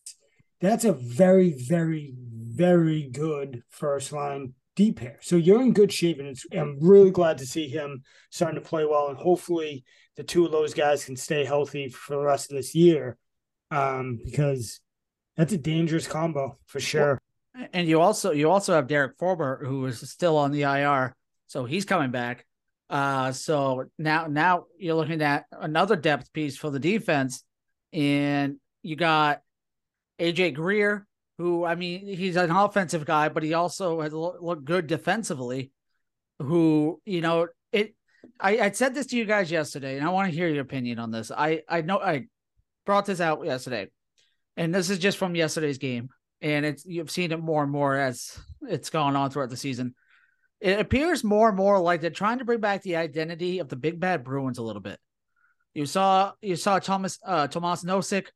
that's 0.60 0.84
a 0.84 0.92
very, 0.92 1.52
very, 1.52 2.14
very 2.16 3.08
good 3.10 3.62
first 3.70 4.12
line 4.12 4.54
D 4.74 4.92
pair. 4.92 5.18
So 5.22 5.36
you're 5.36 5.62
in 5.62 5.72
good 5.72 5.92
shape, 5.92 6.18
and 6.18 6.28
it's, 6.28 6.44
I'm 6.52 6.78
really 6.80 7.10
glad 7.10 7.38
to 7.38 7.46
see 7.46 7.68
him 7.68 8.02
starting 8.30 8.60
to 8.60 8.66
play 8.68 8.84
well, 8.84 9.08
and 9.08 9.16
hopefully 9.18 9.84
the 10.16 10.22
two 10.22 10.44
of 10.44 10.52
those 10.52 10.74
guys 10.74 11.04
can 11.04 11.16
stay 11.16 11.44
healthy 11.44 11.88
for 11.88 12.16
the 12.16 12.22
rest 12.22 12.50
of 12.50 12.56
this 12.56 12.74
year, 12.74 13.16
um, 13.70 14.18
because 14.24 14.80
that's 15.36 15.52
a 15.52 15.58
dangerous 15.58 16.06
combo 16.06 16.58
for 16.66 16.80
sure. 16.80 17.20
And 17.72 17.88
you 17.88 18.00
also 18.00 18.32
you 18.32 18.50
also 18.50 18.74
have 18.74 18.86
Derek 18.86 19.18
Forbort 19.18 19.64
who 19.64 19.86
is 19.86 20.10
still 20.10 20.36
on 20.36 20.52
the 20.52 20.62
IR, 20.62 21.14
so 21.46 21.64
he's 21.64 21.84
coming 21.84 22.10
back. 22.10 22.44
Uh, 22.88 23.32
so 23.32 23.84
now 23.98 24.26
now 24.26 24.64
you're 24.78 24.94
looking 24.94 25.22
at 25.22 25.46
another 25.52 25.96
depth 25.96 26.32
piece 26.32 26.56
for 26.56 26.70
the 26.70 26.78
defense, 26.78 27.42
and 27.92 28.56
you 28.82 28.94
got 28.96 29.40
AJ 30.20 30.54
Greer, 30.54 31.06
who 31.38 31.64
I 31.64 31.74
mean 31.74 32.06
he's 32.06 32.36
an 32.36 32.50
offensive 32.50 33.04
guy, 33.04 33.28
but 33.28 33.42
he 33.42 33.54
also 33.54 34.00
has 34.00 34.12
looked 34.12 34.64
good 34.64 34.86
defensively. 34.86 35.72
Who 36.38 37.00
you 37.04 37.22
know 37.22 37.48
it. 37.72 37.94
I, 38.38 38.58
I 38.58 38.70
said 38.72 38.94
this 38.94 39.06
to 39.06 39.16
you 39.16 39.24
guys 39.24 39.50
yesterday, 39.50 39.96
and 39.96 40.06
I 40.06 40.10
want 40.10 40.30
to 40.30 40.36
hear 40.36 40.48
your 40.48 40.62
opinion 40.62 40.98
on 40.98 41.10
this. 41.10 41.30
I 41.30 41.62
I 41.68 41.80
know 41.80 41.98
I 41.98 42.26
brought 42.84 43.06
this 43.06 43.20
out 43.20 43.44
yesterday, 43.44 43.88
and 44.56 44.74
this 44.74 44.90
is 44.90 44.98
just 44.98 45.18
from 45.18 45.34
yesterday's 45.34 45.78
game 45.78 46.10
and 46.40 46.66
it's 46.66 46.84
you've 46.84 47.10
seen 47.10 47.32
it 47.32 47.40
more 47.40 47.62
and 47.62 47.72
more 47.72 47.96
as 47.96 48.38
it's 48.62 48.90
gone 48.90 49.16
on 49.16 49.30
throughout 49.30 49.50
the 49.50 49.56
season. 49.56 49.94
It 50.60 50.80
appears 50.80 51.22
more 51.22 51.48
and 51.48 51.56
more 51.56 51.78
like 51.78 52.00
they're 52.00 52.10
trying 52.10 52.38
to 52.38 52.44
bring 52.44 52.60
back 52.60 52.82
the 52.82 52.96
identity 52.96 53.58
of 53.58 53.68
the 53.68 53.76
big 53.76 54.00
bad 54.00 54.24
Bruins 54.24 54.58
a 54.58 54.62
little 54.62 54.80
bit. 54.80 54.98
You 55.74 55.86
saw 55.86 56.32
you 56.40 56.56
saw 56.56 56.78
Thomas 56.78 57.18
uh 57.24 57.46
Tomas 57.48 57.84
Nosek 57.84 58.26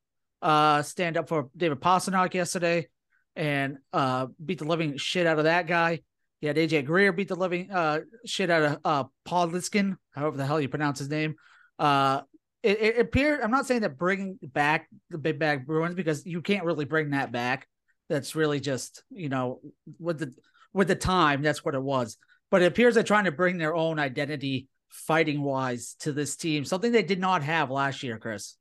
uh 0.42 0.82
stand 0.82 1.16
up 1.16 1.28
for 1.28 1.48
David 1.56 1.80
Pastrnak 1.80 2.34
yesterday 2.34 2.88
and 3.36 3.78
uh 3.92 4.26
beat 4.44 4.58
the 4.58 4.66
living 4.66 4.96
shit 4.96 5.26
out 5.26 5.38
of 5.38 5.44
that 5.44 5.66
guy. 5.66 6.00
You 6.40 6.48
had 6.48 6.56
AJ 6.56 6.86
Greer 6.86 7.12
beat 7.12 7.28
the 7.28 7.36
living 7.36 7.70
uh 7.70 8.00
shit 8.26 8.50
out 8.50 8.62
of 8.62 8.78
uh 8.84 9.04
Paul 9.24 9.48
Liskin, 9.48 9.96
however 10.12 10.36
the 10.36 10.46
hell 10.46 10.60
you 10.60 10.68
pronounce 10.68 10.98
his 10.98 11.08
name. 11.08 11.36
Uh 11.78 12.22
it, 12.62 12.80
it 12.80 12.98
appeared 12.98 13.40
I'm 13.40 13.50
not 13.50 13.66
saying 13.66 13.82
that 13.82 13.98
bringing 13.98 14.38
back 14.42 14.88
the 15.10 15.18
big 15.18 15.38
Bag 15.38 15.66
Bruins 15.66 15.94
because 15.94 16.26
you 16.26 16.42
can't 16.42 16.64
really 16.64 16.84
bring 16.84 17.10
that 17.10 17.32
back 17.32 17.66
that's 18.08 18.34
really 18.34 18.60
just 18.60 19.02
you 19.10 19.28
know 19.28 19.60
with 19.98 20.18
the 20.18 20.34
with 20.72 20.88
the 20.88 20.94
time 20.94 21.42
that's 21.42 21.64
what 21.64 21.74
it 21.74 21.82
was 21.82 22.16
but 22.50 22.62
it 22.62 22.66
appears 22.66 22.94
they're 22.94 23.04
trying 23.04 23.24
to 23.24 23.32
bring 23.32 23.58
their 23.58 23.74
own 23.74 23.98
identity 23.98 24.68
fighting 24.88 25.42
wise 25.42 25.94
to 26.00 26.12
this 26.12 26.36
team 26.36 26.64
something 26.64 26.92
they 26.92 27.02
did 27.02 27.20
not 27.20 27.42
have 27.42 27.70
last 27.70 28.02
year 28.02 28.18
chris 28.18 28.56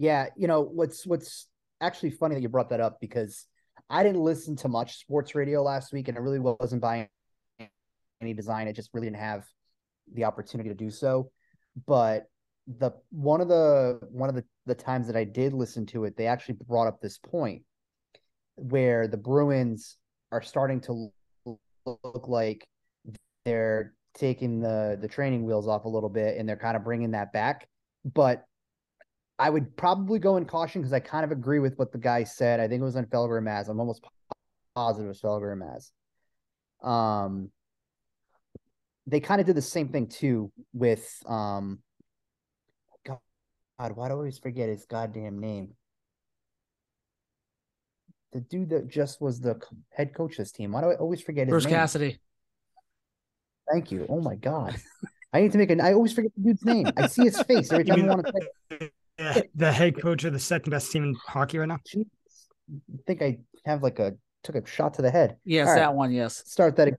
yeah. 0.00 0.28
You 0.34 0.48
know 0.48 0.62
what's 0.62 1.06
what's 1.06 1.46
actually 1.80 2.12
funny 2.12 2.34
that 2.34 2.40
you 2.40 2.48
brought 2.48 2.70
that 2.70 2.80
up 2.80 3.00
because 3.02 3.46
I 3.90 4.02
didn't 4.02 4.22
listen 4.22 4.56
to 4.56 4.68
much 4.68 4.98
sports 4.98 5.34
radio 5.34 5.62
last 5.62 5.92
week, 5.92 6.08
and 6.08 6.16
I 6.16 6.22
really 6.22 6.38
wasn't 6.38 6.80
buying 6.80 7.06
any 8.22 8.32
design. 8.32 8.66
I 8.66 8.72
just 8.72 8.88
really 8.94 9.08
didn't 9.08 9.20
have 9.20 9.44
the 10.14 10.24
opportunity 10.24 10.70
to 10.70 10.74
do 10.74 10.88
so. 10.90 11.30
But 11.86 12.26
the 12.66 12.92
one 13.10 13.40
of 13.40 13.48
the 13.48 14.00
one 14.10 14.28
of 14.28 14.34
the 14.34 14.44
the 14.66 14.74
times 14.74 15.06
that 15.06 15.16
I 15.16 15.24
did 15.24 15.52
listen 15.52 15.86
to 15.86 16.04
it, 16.04 16.16
they 16.16 16.26
actually 16.26 16.56
brought 16.66 16.86
up 16.86 17.00
this 17.00 17.18
point 17.18 17.62
where 18.56 19.08
the 19.08 19.16
Bruins 19.16 19.96
are 20.32 20.42
starting 20.42 20.80
to 20.82 21.10
look 21.86 22.28
like 22.28 22.66
they're 23.44 23.94
taking 24.14 24.60
the 24.60 24.98
the 25.00 25.08
training 25.08 25.44
wheels 25.44 25.68
off 25.68 25.84
a 25.84 25.88
little 25.88 26.08
bit 26.08 26.36
and 26.36 26.48
they're 26.48 26.56
kind 26.56 26.76
of 26.76 26.84
bringing 26.84 27.12
that 27.12 27.32
back. 27.32 27.68
But 28.04 28.44
I 29.38 29.48
would 29.48 29.76
probably 29.76 30.18
go 30.18 30.36
in 30.36 30.44
caution 30.44 30.82
because 30.82 30.92
I 30.92 31.00
kind 31.00 31.24
of 31.24 31.32
agree 31.32 31.60
with 31.60 31.78
what 31.78 31.92
the 31.92 31.98
guy 31.98 32.24
said. 32.24 32.60
I 32.60 32.68
think 32.68 32.80
it 32.80 32.84
was 32.84 32.96
on 32.96 33.06
Felger 33.06 33.42
Maz. 33.42 33.68
I'm 33.68 33.80
almost 33.80 34.04
positive 34.74 35.06
it 35.06 35.08
was 35.08 35.20
Felger 35.20 35.56
Maz. 35.56 35.90
Um, 36.86 37.50
they 39.06 39.20
kind 39.20 39.40
of 39.40 39.46
did 39.46 39.56
the 39.56 39.62
same 39.62 39.88
thing 39.88 40.06
too 40.06 40.52
with 40.72 41.22
um 41.26 41.80
god, 43.80 43.96
why 43.96 44.08
do 44.08 44.14
I 44.14 44.16
always 44.16 44.38
forget 44.38 44.68
his 44.68 44.84
goddamn 44.84 45.38
name? 45.38 45.70
The 48.32 48.40
dude 48.40 48.70
that 48.70 48.88
just 48.88 49.20
was 49.20 49.40
the 49.40 49.60
head 49.90 50.14
coach 50.14 50.32
of 50.32 50.38
this 50.38 50.52
team. 50.52 50.72
Why 50.72 50.82
do 50.82 50.90
I 50.90 50.94
always 50.94 51.20
forget 51.20 51.48
his 51.48 51.52
name? 51.52 51.54
Bruce 51.54 51.64
name? 51.64 51.74
Cassidy. 51.74 52.20
Thank 53.70 53.90
you. 53.90 54.06
Oh 54.08 54.20
my 54.20 54.36
god. 54.36 54.76
I 55.32 55.40
need 55.40 55.52
to 55.52 55.58
make 55.58 55.70
an 55.70 55.80
I 55.80 55.92
always 55.92 56.12
forget 56.12 56.32
the 56.36 56.42
dude's 56.42 56.64
name. 56.64 56.92
I 56.96 57.06
see 57.06 57.24
his 57.24 57.40
face 57.42 57.72
every 57.72 57.84
time 57.84 58.02
I 58.04 58.14
want 58.14 58.26
to 58.26 58.32
say 58.78 58.90
the, 59.18 59.48
the 59.54 59.72
head 59.72 60.00
coach 60.00 60.24
of 60.24 60.32
the 60.32 60.38
second 60.38 60.70
best 60.70 60.90
team 60.92 61.04
in 61.04 61.16
hockey 61.26 61.58
right 61.58 61.68
now. 61.68 61.78
Jesus. 61.86 62.08
I 62.70 62.98
think 63.06 63.22
I 63.22 63.38
have 63.64 63.82
like 63.82 63.98
a 63.98 64.14
took 64.42 64.56
a 64.56 64.66
shot 64.66 64.94
to 64.94 65.02
the 65.02 65.10
head. 65.10 65.36
Yes, 65.44 65.68
All 65.68 65.74
right. 65.74 65.80
that 65.80 65.94
one. 65.94 66.12
Yes. 66.12 66.42
Start 66.46 66.76
that 66.76 66.88
again. 66.88 66.98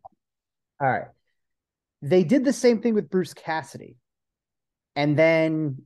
All 0.79 0.89
right. 0.89 1.08
They 2.01 2.24
did 2.24 2.43
the 2.43 2.53
same 2.53 2.81
thing 2.81 2.93
with 2.93 3.10
Bruce 3.10 3.34
Cassidy. 3.34 3.98
And 4.96 5.17
then 5.17 5.86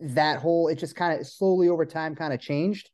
that 0.00 0.38
whole 0.38 0.68
it 0.68 0.76
just 0.76 0.96
kind 0.96 1.18
of 1.18 1.26
slowly 1.26 1.68
over 1.68 1.86
time 1.86 2.14
kind 2.14 2.34
of 2.34 2.40
changed. 2.40 2.90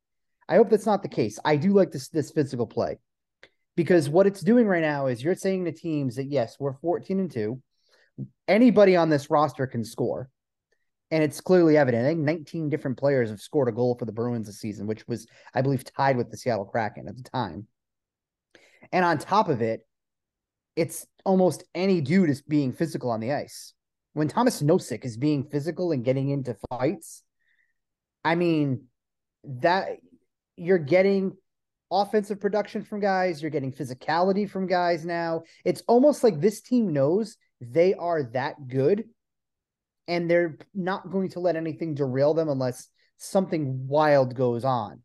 I 0.48 0.56
hope 0.56 0.70
that's 0.70 0.86
not 0.86 1.02
the 1.02 1.08
case. 1.08 1.38
I 1.44 1.56
do 1.56 1.72
like 1.72 1.90
this 1.90 2.08
this 2.08 2.30
physical 2.30 2.66
play. 2.66 2.98
Because 3.76 4.08
what 4.08 4.26
it's 4.26 4.40
doing 4.40 4.66
right 4.66 4.82
now 4.82 5.06
is 5.06 5.22
you're 5.22 5.34
saying 5.34 5.64
to 5.64 5.72
teams 5.72 6.16
that 6.16 6.30
yes, 6.30 6.56
we're 6.58 6.74
14 6.74 7.20
and 7.20 7.30
2. 7.30 7.62
Anybody 8.46 8.96
on 8.96 9.08
this 9.08 9.30
roster 9.30 9.66
can 9.66 9.84
score. 9.84 10.28
And 11.10 11.24
it's 11.24 11.40
clearly 11.40 11.76
evident. 11.76 12.04
I 12.04 12.10
think 12.10 12.20
19 12.20 12.68
different 12.68 12.98
players 12.98 13.30
have 13.30 13.40
scored 13.40 13.68
a 13.68 13.72
goal 13.72 13.96
for 13.98 14.04
the 14.04 14.12
Bruins 14.12 14.46
this 14.46 14.60
season, 14.60 14.86
which 14.86 15.06
was, 15.08 15.26
I 15.54 15.62
believe, 15.62 15.82
tied 15.84 16.16
with 16.16 16.30
the 16.30 16.36
Seattle 16.36 16.66
Kraken 16.66 17.08
at 17.08 17.16
the 17.16 17.22
time. 17.22 17.66
And 18.92 19.04
on 19.04 19.18
top 19.18 19.48
of 19.48 19.62
it, 19.62 19.86
it's 20.76 21.06
almost 21.24 21.64
any 21.74 22.00
dude 22.00 22.30
is 22.30 22.42
being 22.42 22.72
physical 22.72 23.10
on 23.10 23.20
the 23.20 23.32
ice. 23.32 23.74
When 24.12 24.28
Thomas 24.28 24.62
Nosek 24.62 25.04
is 25.04 25.16
being 25.16 25.44
physical 25.44 25.92
and 25.92 26.04
getting 26.04 26.30
into 26.30 26.56
fights, 26.68 27.22
I 28.24 28.34
mean, 28.34 28.84
that 29.44 29.98
you're 30.56 30.78
getting 30.78 31.36
offensive 31.90 32.40
production 32.40 32.84
from 32.84 33.00
guys, 33.00 33.40
you're 33.40 33.50
getting 33.50 33.72
physicality 33.72 34.48
from 34.48 34.66
guys 34.66 35.04
now. 35.04 35.42
It's 35.64 35.82
almost 35.86 36.22
like 36.22 36.40
this 36.40 36.60
team 36.60 36.92
knows 36.92 37.36
they 37.60 37.94
are 37.94 38.24
that 38.32 38.68
good 38.68 39.04
and 40.08 40.30
they're 40.30 40.58
not 40.74 41.10
going 41.10 41.30
to 41.30 41.40
let 41.40 41.56
anything 41.56 41.94
derail 41.94 42.34
them 42.34 42.48
unless 42.48 42.88
something 43.16 43.86
wild 43.86 44.34
goes 44.34 44.64
on. 44.64 45.02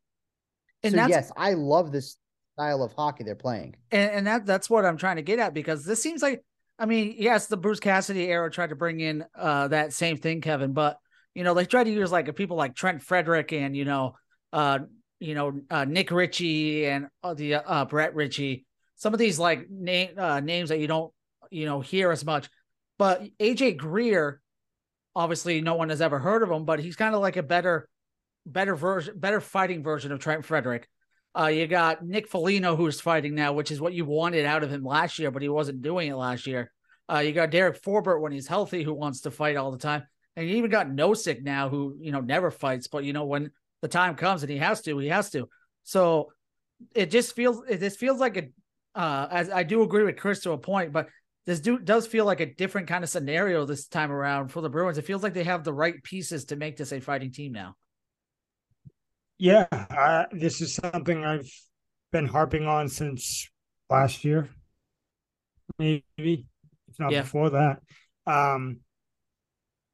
And 0.84 0.94
so 0.94 1.08
yes, 1.08 1.32
I 1.36 1.54
love 1.54 1.92
this 1.92 2.18
style 2.56 2.84
of 2.84 2.94
hockey 2.94 3.24
they're 3.24 3.36
playing. 3.36 3.76
and, 3.92 4.12
and 4.12 4.28
that 4.28 4.46
that's 4.46 4.70
what 4.70 4.86
I'm 4.86 4.98
trying 4.98 5.18
to 5.18 5.22
get 5.22 5.40
at 5.40 5.54
because 5.54 5.84
this 5.84 6.02
seems 6.02 6.22
like 6.22 6.44
I 6.78 6.86
mean, 6.86 7.16
yes, 7.18 7.48
the 7.48 7.56
Bruce 7.56 7.80
Cassidy 7.80 8.26
era 8.26 8.52
tried 8.52 8.70
to 8.70 8.76
bring 8.76 9.00
in 9.00 9.26
uh 9.36 9.68
that 9.70 9.94
same 9.94 10.18
thing, 10.18 10.42
Kevin, 10.42 10.74
but 10.74 10.98
you 11.34 11.44
know, 11.44 11.54
they 11.54 11.66
tried 11.66 11.86
to 11.86 11.92
use 11.92 12.12
like 12.12 12.34
people 12.36 12.58
like 12.58 12.76
Trent 12.76 13.02
Frederic 13.02 13.52
and 13.54 13.76
you 13.76 13.86
know, 13.86 14.16
uh, 14.54 14.80
you 15.20 15.36
know, 15.36 15.62
uh, 15.70 15.86
Nick 15.86 16.12
Ritchie 16.12 16.86
and 16.86 17.08
uh, 17.24 17.34
the 17.34 17.56
uh 17.56 17.86
Brett 17.86 18.16
Ritchie, 18.16 18.66
some 18.96 19.14
of 19.14 19.20
these 19.20 19.38
like 19.38 19.70
name 19.70 20.18
uh, 20.18 20.40
names 20.40 20.70
that 20.70 20.80
you 20.80 20.88
don't 20.88 21.14
you 21.52 21.66
know 21.66 21.82
hear 21.82 22.12
as 22.12 22.26
much. 22.26 22.50
But 22.98 23.24
AJ 23.40 23.76
Greer, 23.78 24.42
obviously 25.14 25.60
no 25.60 25.76
one 25.76 25.90
has 25.90 26.02
ever 26.02 26.20
heard 26.20 26.42
of 26.44 26.50
him, 26.50 26.64
but 26.64 26.80
he's 26.80 26.96
kind 26.96 27.14
of 27.14 27.22
like 27.22 27.36
a 27.36 27.44
better 27.44 27.90
better 28.46 28.76
version, 28.76 29.18
better 29.18 29.42
fighting 29.42 29.84
version 29.84 30.12
of 30.12 30.20
Trent 30.20 30.46
Frederic. 30.46 30.88
Uh, 31.38 31.48
you 31.48 31.68
got 31.68 32.06
Nick 32.06 32.28
Foligno 32.28 32.76
who's 32.76 33.02
fighting 33.02 33.36
now, 33.36 33.54
which 33.54 33.72
is 33.72 33.82
what 33.82 33.94
you 33.94 34.06
wanted 34.06 34.46
out 34.46 34.64
of 34.64 34.72
him 34.72 34.84
last 34.84 35.20
year, 35.20 35.32
but 35.32 35.42
he 35.42 35.50
wasn't 35.50 35.82
doing 35.82 36.10
it 36.10 36.16
last 36.16 36.48
year. 36.48 36.72
Uh, 37.12 37.20
you 37.20 37.34
got 37.34 37.52
Derek 37.52 37.82
Forbort 37.82 38.22
when 38.22 38.32
he's 38.32 38.48
healthy, 38.48 38.84
who 38.84 38.94
wants 38.94 39.22
to 39.22 39.32
fight 39.32 39.58
all 39.58 39.72
the 39.72 39.78
time, 39.78 40.04
and 40.36 40.50
you 40.50 40.56
even 40.56 40.72
got 40.72 40.88
Nosek 40.88 41.44
now, 41.44 41.70
who 41.70 41.96
you 42.00 42.12
know 42.12 42.22
never 42.22 42.52
fights, 42.52 42.88
but 42.88 43.04
you 43.04 43.14
know 43.14 43.26
when 43.26 43.52
the 43.82 43.88
time 43.88 44.16
comes 44.16 44.44
and 44.44 44.52
he 44.52 44.58
has 44.58 44.82
to, 44.84 44.98
he 44.98 45.10
has 45.10 45.30
to. 45.32 45.50
So 45.84 46.32
it 46.94 47.12
just 47.12 47.36
feels 47.36 47.62
it 47.68 47.80
just 47.80 48.00
feels 48.00 48.20
like 48.20 48.38
a. 48.38 48.50
Uh, 48.96 49.28
as 49.30 49.50
I 49.50 49.64
do 49.64 49.84
agree 49.84 50.04
with 50.04 50.16
Chris 50.16 50.40
to 50.42 50.52
a 50.54 50.58
point, 50.58 50.94
but 50.94 51.10
this 51.46 51.60
do, 51.60 51.78
does 51.78 52.08
feel 52.08 52.24
like 52.24 52.40
a 52.40 52.46
different 52.46 52.88
kind 52.88 53.04
of 53.04 53.10
scenario 53.10 53.66
this 53.66 53.88
time 53.88 54.12
around 54.12 54.48
for 54.48 54.62
the 54.62 54.70
Bruins. 54.70 54.98
It 54.98 55.06
feels 55.06 55.22
like 55.22 55.34
they 55.34 55.44
have 55.44 55.66
the 55.66 55.74
right 55.74 56.02
pieces 56.02 56.46
to 56.46 56.56
make 56.56 56.78
this 56.78 56.94
a 56.94 57.02
fighting 57.02 57.32
team 57.32 57.52
now. 57.52 57.76
Yeah, 59.38 59.68
I, 59.72 60.28
this 60.32 60.62
is 60.62 60.74
something 60.76 61.26
I've 61.26 61.50
been 62.12 62.28
harping 62.28 62.68
on 62.68 62.88
since 62.88 63.50
last 63.90 64.24
year, 64.24 64.50
maybe 65.78 66.02
if 66.88 67.00
not 67.00 67.12
Yeah. 67.12 67.22
before 67.22 67.52
that. 67.52 67.82
Um, 68.26 68.80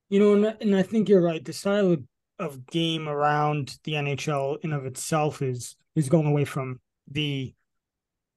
you 0.10 0.20
know, 0.20 0.34
and, 0.34 0.58
and 0.62 0.76
I 0.76 0.84
think 0.84 1.10
you're 1.10 1.22
right. 1.22 1.44
The 1.44 1.54
style 1.54 1.94
of, 1.94 2.04
of 2.40 2.66
game 2.68 3.08
around 3.08 3.78
the 3.84 3.96
NHL 3.98 4.58
in 4.64 4.74
of 4.74 4.86
itself 4.86 5.42
is 5.42 5.76
is 5.96 6.10
going 6.10 6.28
away 6.28 6.46
from 6.46 6.80
the 7.10 7.54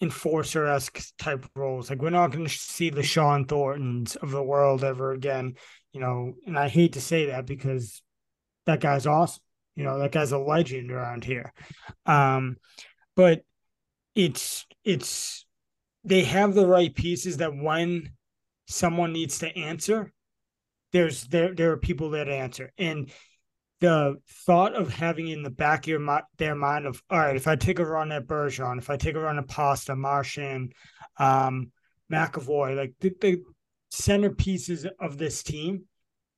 enforcer 0.01 0.67
esque 0.67 1.03
type 1.19 1.47
roles. 1.57 1.91
Like 1.91 2.03
we're 2.03 2.11
not 2.11 2.33
going 2.33 2.47
to 2.47 2.51
see 2.51 2.91
the 2.91 3.03
Shawn 3.05 3.47
Thorntons 3.47 4.17
of 4.17 4.33
the 4.33 4.43
world 4.43 4.85
ever 4.85 5.13
again. 5.13 5.55
You 5.93 6.01
know, 6.01 6.35
and 6.47 6.59
I 6.59 6.69
hate 6.69 6.95
to 6.95 7.03
say 7.03 7.27
that 7.29 7.47
because 7.47 8.03
that 8.67 8.81
guy's 8.81 9.07
awesome. 9.07 9.44
You 9.77 9.85
know, 9.85 9.99
that 9.99 10.13
guy's 10.13 10.33
a 10.33 10.39
legend 10.39 10.91
around 10.91 11.25
here. 11.25 11.53
Um, 12.07 12.57
but 13.17 13.43
it's 14.15 14.67
it's 14.85 15.47
they 16.05 16.25
have 16.25 16.55
the 16.55 16.67
right 16.67 16.95
pieces 16.95 17.39
that 17.39 17.57
when 17.57 18.11
someone 18.67 19.13
needs 19.13 19.39
to 19.41 19.57
answer, 19.57 20.13
there's 20.93 21.25
there 21.25 21.55
there 21.55 21.73
are 21.73 21.77
people 21.77 22.11
that 22.11 22.29
answer. 22.29 22.73
And 22.79 23.11
the 23.81 24.17
thought 24.47 24.75
of 24.75 24.93
having 24.93 25.29
in 25.29 25.43
the 25.43 25.51
back 25.51 25.85
of 25.85 25.89
your 25.89 26.21
their 26.39 26.55
mind 26.55 26.87
of 26.87 27.03
all 27.11 27.19
right, 27.19 27.37
if 27.37 27.49
I 27.49 27.57
take 27.57 27.79
a 27.79 27.85
run 27.85 28.13
at 28.13 28.27
Bergeron, 28.27 28.79
if 28.79 28.91
I 28.91 28.97
take 28.97 29.17
a 29.17 29.21
run 29.21 29.39
at 29.39 29.49
Pasta, 29.49 29.97
Marchand, 29.97 30.73
um, 31.19 31.73
McAvoy, 32.11 32.77
like 32.77 32.93
the, 33.01 33.13
the 33.21 33.43
centerpieces 33.93 34.89
of 35.01 35.19
this 35.19 35.43
team, 35.43 35.85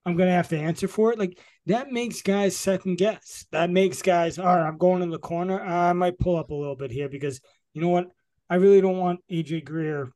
I'm 0.04 0.16
gonna 0.16 0.32
have 0.32 0.48
to 0.48 0.58
answer 0.58 0.88
for 0.88 1.12
it. 1.12 1.18
Like 1.18 1.38
that 1.66 1.90
makes 1.90 2.22
guys 2.22 2.56
second 2.56 2.96
guess. 2.96 3.46
That 3.50 3.70
makes 3.70 4.00
guys, 4.00 4.38
all 4.38 4.46
right, 4.46 4.66
I'm 4.66 4.78
going 4.78 5.02
in 5.02 5.10
the 5.10 5.18
corner. 5.18 5.60
I 5.60 5.92
might 5.92 6.18
pull 6.18 6.36
up 6.36 6.50
a 6.50 6.54
little 6.54 6.76
bit 6.76 6.92
here 6.92 7.08
because 7.08 7.40
you 7.72 7.82
know 7.82 7.88
what? 7.88 8.06
I 8.48 8.56
really 8.56 8.80
don't 8.80 8.98
want 8.98 9.20
AJ 9.30 9.64
Greer 9.64 10.12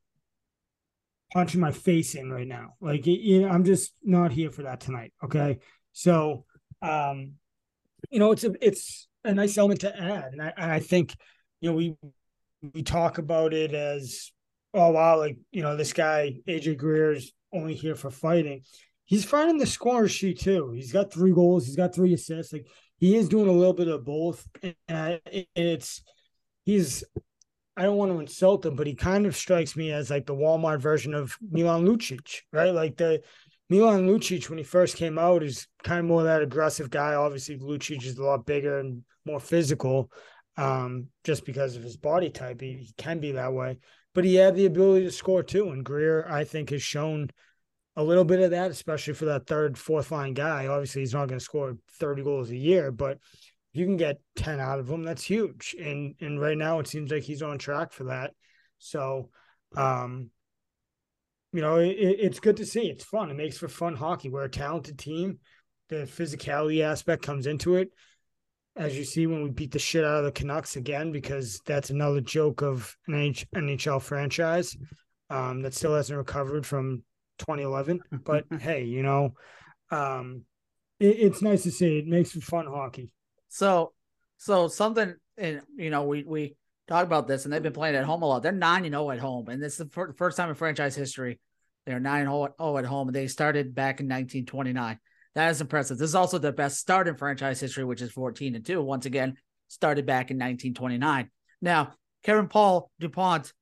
punching 1.33 1.59
my 1.59 1.71
face 1.71 2.15
in 2.15 2.31
right 2.31 2.47
now. 2.47 2.75
Like 2.79 3.05
you 3.05 3.41
know, 3.41 3.49
I'm 3.49 3.65
just 3.65 3.93
not 4.03 4.31
here 4.31 4.49
for 4.49 4.63
that 4.63 4.79
tonight. 4.79 5.13
Okay. 5.23 5.59
So 5.91 6.45
um, 6.81 7.33
you 8.09 8.19
know, 8.19 8.31
it's 8.31 8.45
a 8.45 8.53
it's 8.61 9.07
a 9.25 9.33
nice 9.33 9.57
element 9.57 9.81
to 9.81 9.95
add. 9.95 10.31
And 10.31 10.41
I 10.41 10.53
I 10.57 10.79
think, 10.79 11.15
you 11.59 11.69
know, 11.69 11.75
we 11.75 11.95
we 12.73 12.83
talk 12.83 13.17
about 13.17 13.53
it 13.53 13.73
as 13.73 14.31
oh 14.73 14.91
wow, 14.91 15.17
like 15.17 15.37
you 15.51 15.61
know, 15.61 15.75
this 15.75 15.91
guy 15.91 16.37
AJ 16.47 16.77
Greer 16.77 17.11
is 17.11 17.33
only 17.53 17.75
here 17.75 17.95
for 17.95 18.09
fighting 18.09 18.63
he's 19.11 19.25
finding 19.25 19.57
the 19.57 19.65
scoring 19.65 20.07
sheet 20.07 20.39
too. 20.39 20.71
He's 20.71 20.93
got 20.93 21.11
three 21.11 21.33
goals. 21.33 21.65
He's 21.65 21.75
got 21.75 21.93
three 21.93 22.13
assists. 22.13 22.53
Like 22.53 22.65
he 22.95 23.17
is 23.17 23.27
doing 23.27 23.49
a 23.49 23.51
little 23.51 23.73
bit 23.73 23.89
of 23.89 24.05
both. 24.05 24.47
And 24.87 25.19
it's 25.53 26.01
he's. 26.63 27.03
I 27.77 27.83
don't 27.83 27.97
want 27.97 28.11
to 28.11 28.19
insult 28.19 28.65
him, 28.65 28.75
but 28.75 28.87
he 28.87 28.95
kind 28.95 29.25
of 29.25 29.35
strikes 29.35 29.75
me 29.75 29.91
as 29.91 30.09
like 30.09 30.25
the 30.25 30.35
Walmart 30.35 30.81
version 30.81 31.13
of 31.13 31.37
Milan 31.41 31.85
Lucic, 31.85 32.41
right? 32.51 32.73
Like 32.73 32.97
the 32.97 33.21
Milan 33.69 34.07
Lucic 34.07 34.49
when 34.49 34.57
he 34.57 34.63
first 34.63 34.95
came 34.97 35.17
out 35.17 35.43
is 35.43 35.67
kind 35.83 35.99
of 35.99 36.05
more 36.05 36.23
that 36.23 36.41
aggressive 36.41 36.89
guy. 36.89 37.15
Obviously, 37.15 37.57
Lucic 37.57 38.05
is 38.05 38.17
a 38.17 38.23
lot 38.23 38.45
bigger 38.45 38.79
and 38.79 39.03
more 39.25 39.39
physical, 39.39 40.11
um, 40.57 41.07
just 41.23 41.45
because 41.45 41.75
of 41.75 41.83
his 41.83 41.97
body 41.97 42.29
type. 42.29 42.61
He, 42.61 42.73
he 42.73 42.93
can 42.97 43.19
be 43.19 43.33
that 43.33 43.53
way, 43.53 43.77
but 44.13 44.25
he 44.25 44.35
had 44.35 44.55
the 44.55 44.65
ability 44.65 45.05
to 45.05 45.11
score 45.11 45.43
too. 45.43 45.69
And 45.69 45.83
Greer, 45.83 46.25
I 46.29 46.43
think, 46.43 46.69
has 46.69 46.83
shown 46.83 47.29
a 47.95 48.03
little 48.03 48.23
bit 48.23 48.39
of 48.39 48.51
that, 48.51 48.71
especially 48.71 49.13
for 49.13 49.25
that 49.25 49.47
third, 49.47 49.77
fourth 49.77 50.11
line 50.11 50.33
guy. 50.33 50.67
Obviously, 50.67 51.01
he's 51.01 51.13
not 51.13 51.27
going 51.27 51.39
to 51.39 51.43
score 51.43 51.77
30 51.99 52.23
goals 52.23 52.49
a 52.49 52.55
year, 52.55 52.91
but 52.91 53.17
you 53.73 53.85
can 53.85 53.97
get 53.97 54.19
10 54.35 54.59
out 54.59 54.79
of 54.79 54.89
him, 54.89 55.03
that's 55.03 55.23
huge. 55.23 55.75
And 55.79 56.15
and 56.19 56.39
right 56.39 56.57
now 56.57 56.79
it 56.79 56.87
seems 56.87 57.11
like 57.11 57.23
he's 57.23 57.41
on 57.41 57.57
track 57.57 57.93
for 57.93 58.05
that. 58.05 58.31
So 58.79 59.29
um 59.75 60.29
you 61.53 61.61
know, 61.61 61.77
it, 61.77 61.97
it's 61.97 62.39
good 62.39 62.57
to 62.57 62.65
see. 62.65 62.89
It's 62.89 63.03
fun. 63.03 63.29
It 63.29 63.35
makes 63.35 63.57
for 63.57 63.67
fun 63.67 63.95
hockey. 63.95 64.29
We're 64.29 64.45
a 64.45 64.49
talented 64.49 64.97
team. 64.97 65.39
The 65.89 66.03
physicality 66.03 66.81
aspect 66.81 67.23
comes 67.23 67.45
into 67.45 67.75
it. 67.75 67.89
As 68.77 68.97
you 68.97 69.03
see 69.03 69.27
when 69.27 69.43
we 69.43 69.49
beat 69.49 69.71
the 69.71 69.79
shit 69.79 70.05
out 70.05 70.19
of 70.19 70.23
the 70.23 70.31
Canucks 70.31 70.77
again, 70.77 71.11
because 71.11 71.59
that's 71.65 71.89
another 71.89 72.21
joke 72.21 72.61
of 72.61 72.95
an 73.07 73.33
NHL 73.53 74.01
franchise 74.01 74.77
um, 75.29 75.61
that 75.63 75.73
still 75.73 75.93
hasn't 75.93 76.17
recovered 76.17 76.65
from 76.65 77.03
2011. 77.39 77.99
But 78.23 78.45
hey, 78.59 78.83
you 78.83 79.03
know, 79.03 79.33
um, 79.89 80.43
it, 80.99 81.17
it's 81.19 81.41
nice 81.41 81.63
to 81.63 81.71
see. 81.71 81.99
It 81.99 82.07
makes 82.07 82.31
for 82.31 82.41
fun 82.41 82.67
hockey. 82.67 83.09
So, 83.49 83.93
so 84.37 84.67
something, 84.67 85.15
and 85.37 85.61
you 85.75 85.89
know, 85.89 86.03
we 86.03 86.23
we 86.23 86.55
talk 86.87 87.05
about 87.05 87.27
this, 87.27 87.45
and 87.45 87.53
they've 87.53 87.63
been 87.63 87.73
playing 87.73 87.95
at 87.95 88.05
home 88.05 88.21
a 88.21 88.25
lot. 88.25 88.43
They're 88.43 88.51
nine 88.51 88.85
and 88.85 88.93
zero 88.93 89.11
at 89.11 89.19
home, 89.19 89.49
and 89.49 89.61
this 89.61 89.73
is 89.73 89.79
the 89.79 89.89
fir- 89.89 90.13
first 90.13 90.37
time 90.37 90.49
in 90.49 90.55
franchise 90.55 90.95
history 90.95 91.39
they're 91.85 91.99
nine 91.99 92.27
and 92.27 92.29
zero 92.29 92.77
at 92.77 92.85
home, 92.85 93.07
and 93.07 93.15
they 93.15 93.27
started 93.27 93.73
back 93.73 93.99
in 93.99 94.05
1929. 94.05 94.99
That 95.33 95.49
is 95.49 95.61
impressive. 95.61 95.97
This 95.97 96.09
is 96.09 96.15
also 96.15 96.37
the 96.37 96.51
best 96.51 96.77
start 96.77 97.07
in 97.07 97.15
franchise 97.15 97.59
history, 97.59 97.83
which 97.83 98.01
is 98.01 98.11
14 98.11 98.55
and 98.55 98.65
2. 98.65 98.81
Once 98.81 99.05
again, 99.05 99.37
started 99.67 100.05
back 100.05 100.29
in 100.29 100.37
1929. 100.37 101.29
Now, 101.61 101.93
Kevin 102.23 102.47
Paul 102.47 102.91
DuPont 102.99 103.53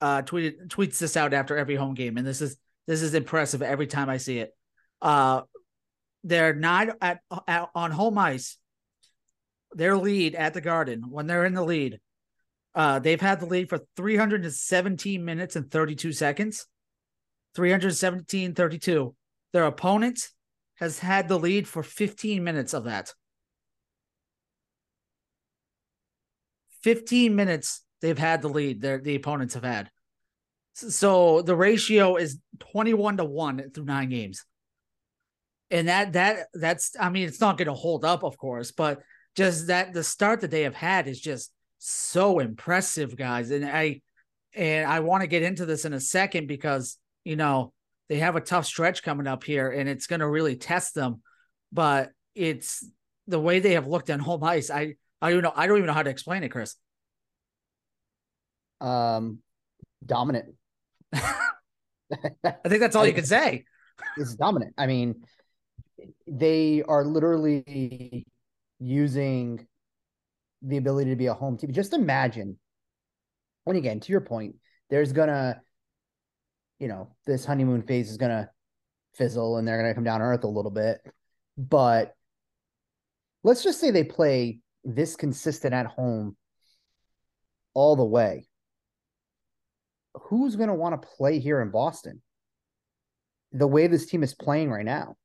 uh, 0.00 0.22
tweeted 0.22 0.68
tweets 0.68 0.98
this 0.98 1.16
out 1.16 1.34
after 1.34 1.56
every 1.56 1.76
home 1.76 1.94
game, 1.94 2.16
and 2.16 2.26
this 2.26 2.40
is 2.40 2.56
this 2.86 3.02
is 3.02 3.14
impressive 3.14 3.62
every 3.62 3.86
time 3.86 4.08
I 4.08 4.16
see 4.16 4.38
it. 4.38 4.50
Uh, 5.00 5.42
they're 6.24 6.54
not 6.54 6.88
at, 7.00 7.20
at 7.46 7.68
on 7.74 7.90
home 7.90 8.18
ice. 8.18 8.58
Their 9.74 9.96
lead 9.96 10.34
at 10.34 10.54
the 10.54 10.60
Garden 10.60 11.10
when 11.10 11.26
they're 11.26 11.46
in 11.46 11.54
the 11.54 11.64
lead, 11.64 12.00
uh, 12.74 12.98
they've 12.98 13.20
had 13.20 13.40
the 13.40 13.46
lead 13.46 13.68
for 13.68 13.80
317 13.96 15.24
minutes 15.24 15.56
and 15.56 15.70
32 15.70 16.12
seconds. 16.12 16.66
317 17.54 18.54
32. 18.54 19.14
Their 19.52 19.64
opponent 19.64 20.28
has 20.76 20.98
had 20.98 21.28
the 21.28 21.38
lead 21.38 21.68
for 21.68 21.82
15 21.82 22.42
minutes 22.42 22.74
of 22.74 22.84
that. 22.84 23.12
15 26.82 27.36
minutes 27.36 27.84
they've 28.00 28.18
had 28.18 28.42
the 28.42 28.48
lead 28.48 28.80
their 28.80 28.98
the 28.98 29.14
opponents 29.14 29.54
have 29.54 29.64
had. 29.64 29.90
So 30.74 31.42
the 31.42 31.56
ratio 31.56 32.16
is 32.16 32.38
21 32.58 33.18
to 33.18 33.24
1 33.24 33.70
through 33.74 33.84
9 33.84 34.08
games. 34.08 34.44
And 35.70 35.88
that 35.88 36.12
that 36.12 36.48
that's 36.52 36.92
I 37.00 37.08
mean 37.08 37.26
it's 37.26 37.40
not 37.40 37.56
going 37.56 37.68
to 37.68 37.74
hold 37.74 38.04
up 38.04 38.24
of 38.24 38.36
course, 38.36 38.72
but 38.72 39.00
just 39.34 39.68
that 39.68 39.94
the 39.94 40.04
start 40.04 40.40
that 40.40 40.50
they 40.50 40.62
have 40.62 40.74
had 40.74 41.08
is 41.08 41.20
just 41.20 41.50
so 41.78 42.38
impressive 42.38 43.16
guys 43.16 43.50
and 43.50 43.64
I 43.64 44.02
and 44.54 44.88
I 44.88 45.00
want 45.00 45.22
to 45.22 45.26
get 45.26 45.42
into 45.42 45.66
this 45.66 45.84
in 45.84 45.92
a 45.92 46.00
second 46.00 46.46
because 46.46 46.98
you 47.24 47.36
know 47.36 47.72
they 48.08 48.18
have 48.18 48.36
a 48.36 48.40
tough 48.40 48.66
stretch 48.66 49.02
coming 49.02 49.26
up 49.26 49.42
here 49.42 49.70
and 49.70 49.88
it's 49.88 50.06
going 50.06 50.20
to 50.20 50.28
really 50.28 50.54
test 50.56 50.94
them 50.94 51.22
but 51.72 52.10
it's 52.34 52.86
the 53.26 53.40
way 53.40 53.58
they 53.58 53.72
have 53.72 53.86
looked 53.86 54.10
on 54.10 54.20
home 54.20 54.44
ice 54.44 54.70
I 54.70 54.94
I 55.20 55.32
don't 55.32 55.42
know 55.42 55.52
I 55.56 55.66
don't 55.66 55.78
even 55.78 55.86
know 55.88 55.94
how 55.94 56.02
to 56.02 56.10
explain 56.10 56.44
it 56.44 56.50
Chris 56.50 56.76
Um, 58.80 59.38
dominant. 60.04 60.54
I 61.14 62.68
think 62.68 62.80
that's 62.80 62.96
all 62.96 63.06
you 63.06 63.12
can 63.12 63.24
say. 63.24 63.64
It's 64.16 64.34
dominant. 64.34 64.74
I 64.78 64.86
mean, 64.86 65.22
they 66.26 66.82
are 66.86 67.04
literally 67.04 68.26
using 68.78 69.66
the 70.62 70.76
ability 70.76 71.10
to 71.10 71.16
be 71.16 71.26
a 71.26 71.34
home 71.34 71.56
team. 71.56 71.72
Just 71.72 71.92
imagine, 71.92 72.58
and 73.66 73.76
again, 73.76 74.00
to 74.00 74.12
your 74.12 74.20
point, 74.20 74.56
there's 74.90 75.12
gonna, 75.12 75.60
you 76.78 76.88
know, 76.88 77.14
this 77.26 77.44
honeymoon 77.44 77.82
phase 77.82 78.10
is 78.10 78.16
gonna 78.16 78.50
fizzle 79.14 79.56
and 79.56 79.66
they're 79.66 79.78
gonna 79.78 79.94
come 79.94 80.04
down 80.04 80.20
to 80.20 80.26
earth 80.26 80.44
a 80.44 80.48
little 80.48 80.70
bit. 80.70 81.00
But 81.56 82.14
let's 83.42 83.62
just 83.62 83.80
say 83.80 83.90
they 83.90 84.04
play 84.04 84.60
this 84.84 85.16
consistent 85.16 85.74
at 85.74 85.86
home 85.86 86.36
all 87.74 87.96
the 87.96 88.04
way. 88.04 88.46
Who's 90.14 90.56
gonna 90.56 90.74
want 90.74 91.00
to 91.00 91.08
play 91.08 91.38
here 91.38 91.60
in 91.60 91.70
Boston? 91.70 92.22
The 93.52 93.66
way 93.66 93.86
this 93.86 94.06
team 94.06 94.22
is 94.22 94.34
playing 94.34 94.70
right 94.70 94.84
now. 94.84 95.16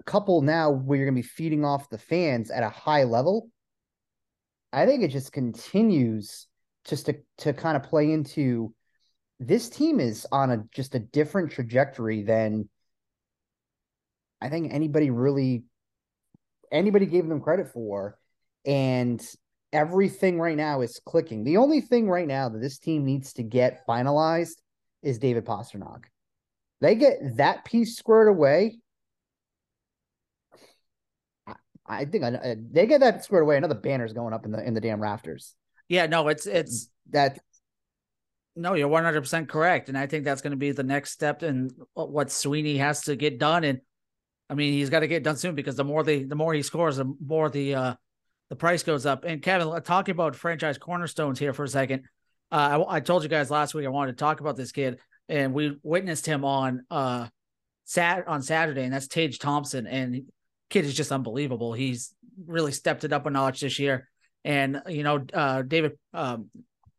A 0.00 0.04
couple 0.04 0.42
now 0.42 0.70
where 0.70 0.96
you're 0.96 1.06
going 1.06 1.16
to 1.16 1.22
be 1.22 1.28
feeding 1.28 1.64
off 1.64 1.90
the 1.90 1.98
fans 1.98 2.52
at 2.52 2.62
a 2.62 2.68
high 2.68 3.02
level, 3.02 3.50
I 4.72 4.86
think 4.86 5.02
it 5.02 5.08
just 5.08 5.32
continues 5.32 6.46
just 6.84 7.06
to 7.06 7.16
to 7.38 7.52
kind 7.52 7.76
of 7.76 7.82
play 7.82 8.12
into 8.12 8.72
this 9.40 9.68
team 9.68 10.00
is 10.00 10.26
on 10.30 10.50
a 10.50 10.64
just 10.72 10.94
a 10.94 10.98
different 10.98 11.52
trajectory 11.52 12.22
than 12.22 12.68
I 14.40 14.48
think 14.48 14.72
anybody 14.72 15.10
really 15.10 15.64
anybody 16.70 17.06
gave 17.06 17.28
them 17.28 17.40
credit 17.40 17.72
for. 17.72 18.18
And 18.64 19.24
everything 19.72 20.38
right 20.38 20.56
now 20.56 20.80
is 20.80 21.00
clicking. 21.04 21.44
The 21.44 21.56
only 21.56 21.80
thing 21.80 22.08
right 22.08 22.26
now 22.26 22.48
that 22.48 22.60
this 22.60 22.78
team 22.78 23.04
needs 23.04 23.32
to 23.34 23.42
get 23.42 23.86
finalized 23.86 24.56
is 25.02 25.18
David 25.18 25.44
Pastrnak. 25.44 26.04
They 26.80 26.94
get 26.94 27.36
that 27.36 27.64
piece 27.64 27.96
squared 27.96 28.28
away 28.28 28.78
I 31.88 32.04
think 32.04 32.24
I, 32.24 32.28
uh, 32.28 32.54
they 32.70 32.86
get 32.86 33.00
that 33.00 33.24
squared 33.24 33.42
away. 33.42 33.56
Another 33.56 33.74
banner's 33.74 34.12
going 34.12 34.34
up 34.34 34.44
in 34.44 34.52
the 34.52 34.62
in 34.62 34.74
the 34.74 34.80
damn 34.80 35.00
rafters. 35.00 35.54
Yeah, 35.88 36.06
no, 36.06 36.28
it's 36.28 36.46
it's 36.46 36.90
that. 37.10 37.38
No, 38.54 38.74
you're 38.74 38.88
100 38.88 39.20
percent 39.20 39.48
correct, 39.48 39.88
and 39.88 39.96
I 39.96 40.06
think 40.06 40.24
that's 40.24 40.42
going 40.42 40.50
to 40.50 40.56
be 40.56 40.72
the 40.72 40.82
next 40.82 41.12
step 41.12 41.42
in 41.42 41.70
what 41.94 42.30
Sweeney 42.30 42.76
has 42.78 43.02
to 43.02 43.16
get 43.16 43.38
done. 43.38 43.64
And 43.64 43.80
I 44.50 44.54
mean, 44.54 44.72
he's 44.72 44.90
got 44.90 45.00
to 45.00 45.06
get 45.06 45.22
done 45.22 45.36
soon 45.36 45.54
because 45.54 45.76
the 45.76 45.84
more 45.84 46.02
they 46.02 46.24
the 46.24 46.34
more 46.34 46.52
he 46.52 46.62
scores, 46.62 46.96
the 46.96 47.10
more 47.24 47.48
the 47.48 47.74
uh 47.74 47.94
the 48.50 48.56
price 48.56 48.82
goes 48.82 49.06
up. 49.06 49.24
And 49.24 49.42
Kevin, 49.42 49.82
talking 49.82 50.12
about 50.12 50.36
franchise 50.36 50.78
cornerstones 50.78 51.38
here 51.38 51.52
for 51.52 51.64
a 51.64 51.68
second. 51.68 52.04
Uh, 52.50 52.84
I, 52.88 52.96
I 52.96 53.00
told 53.00 53.22
you 53.22 53.28
guys 53.28 53.50
last 53.50 53.74
week 53.74 53.86
I 53.86 53.90
wanted 53.90 54.12
to 54.12 54.18
talk 54.18 54.40
about 54.40 54.56
this 54.56 54.72
kid, 54.72 54.98
and 55.28 55.52
we 55.52 55.76
witnessed 55.82 56.26
him 56.26 56.44
on 56.44 56.84
uh 56.90 57.28
sat 57.84 58.28
on 58.28 58.42
Saturday, 58.42 58.82
and 58.82 58.92
that's 58.92 59.08
Tage 59.08 59.38
Thompson, 59.38 59.86
and 59.86 60.24
kid 60.68 60.84
is 60.84 60.94
just 60.94 61.10
unbelievable. 61.10 61.72
He's 61.72 62.14
really 62.46 62.72
stepped 62.72 63.04
it 63.04 63.12
up 63.12 63.26
a 63.26 63.30
notch 63.30 63.60
this 63.60 63.78
year. 63.78 64.08
And, 64.44 64.82
you 64.86 65.02
know, 65.02 65.24
uh, 65.32 65.62
David, 65.62 65.98
um, 66.14 66.50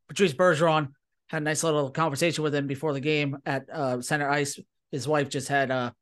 Patrice 0.07 0.33
Bergeron 0.33 0.89
had 1.27 1.43
a 1.43 1.45
nice 1.45 1.63
little 1.63 1.91
conversation 1.91 2.43
with 2.43 2.55
him 2.55 2.67
before 2.67 2.93
the 2.93 2.99
game 2.99 3.37
at 3.45 3.69
uh, 3.71 4.01
center 4.01 4.29
ice. 4.29 4.59
His 4.91 5.07
wife 5.07 5.29
just 5.29 5.47
had 5.47 5.71
a 5.71 5.93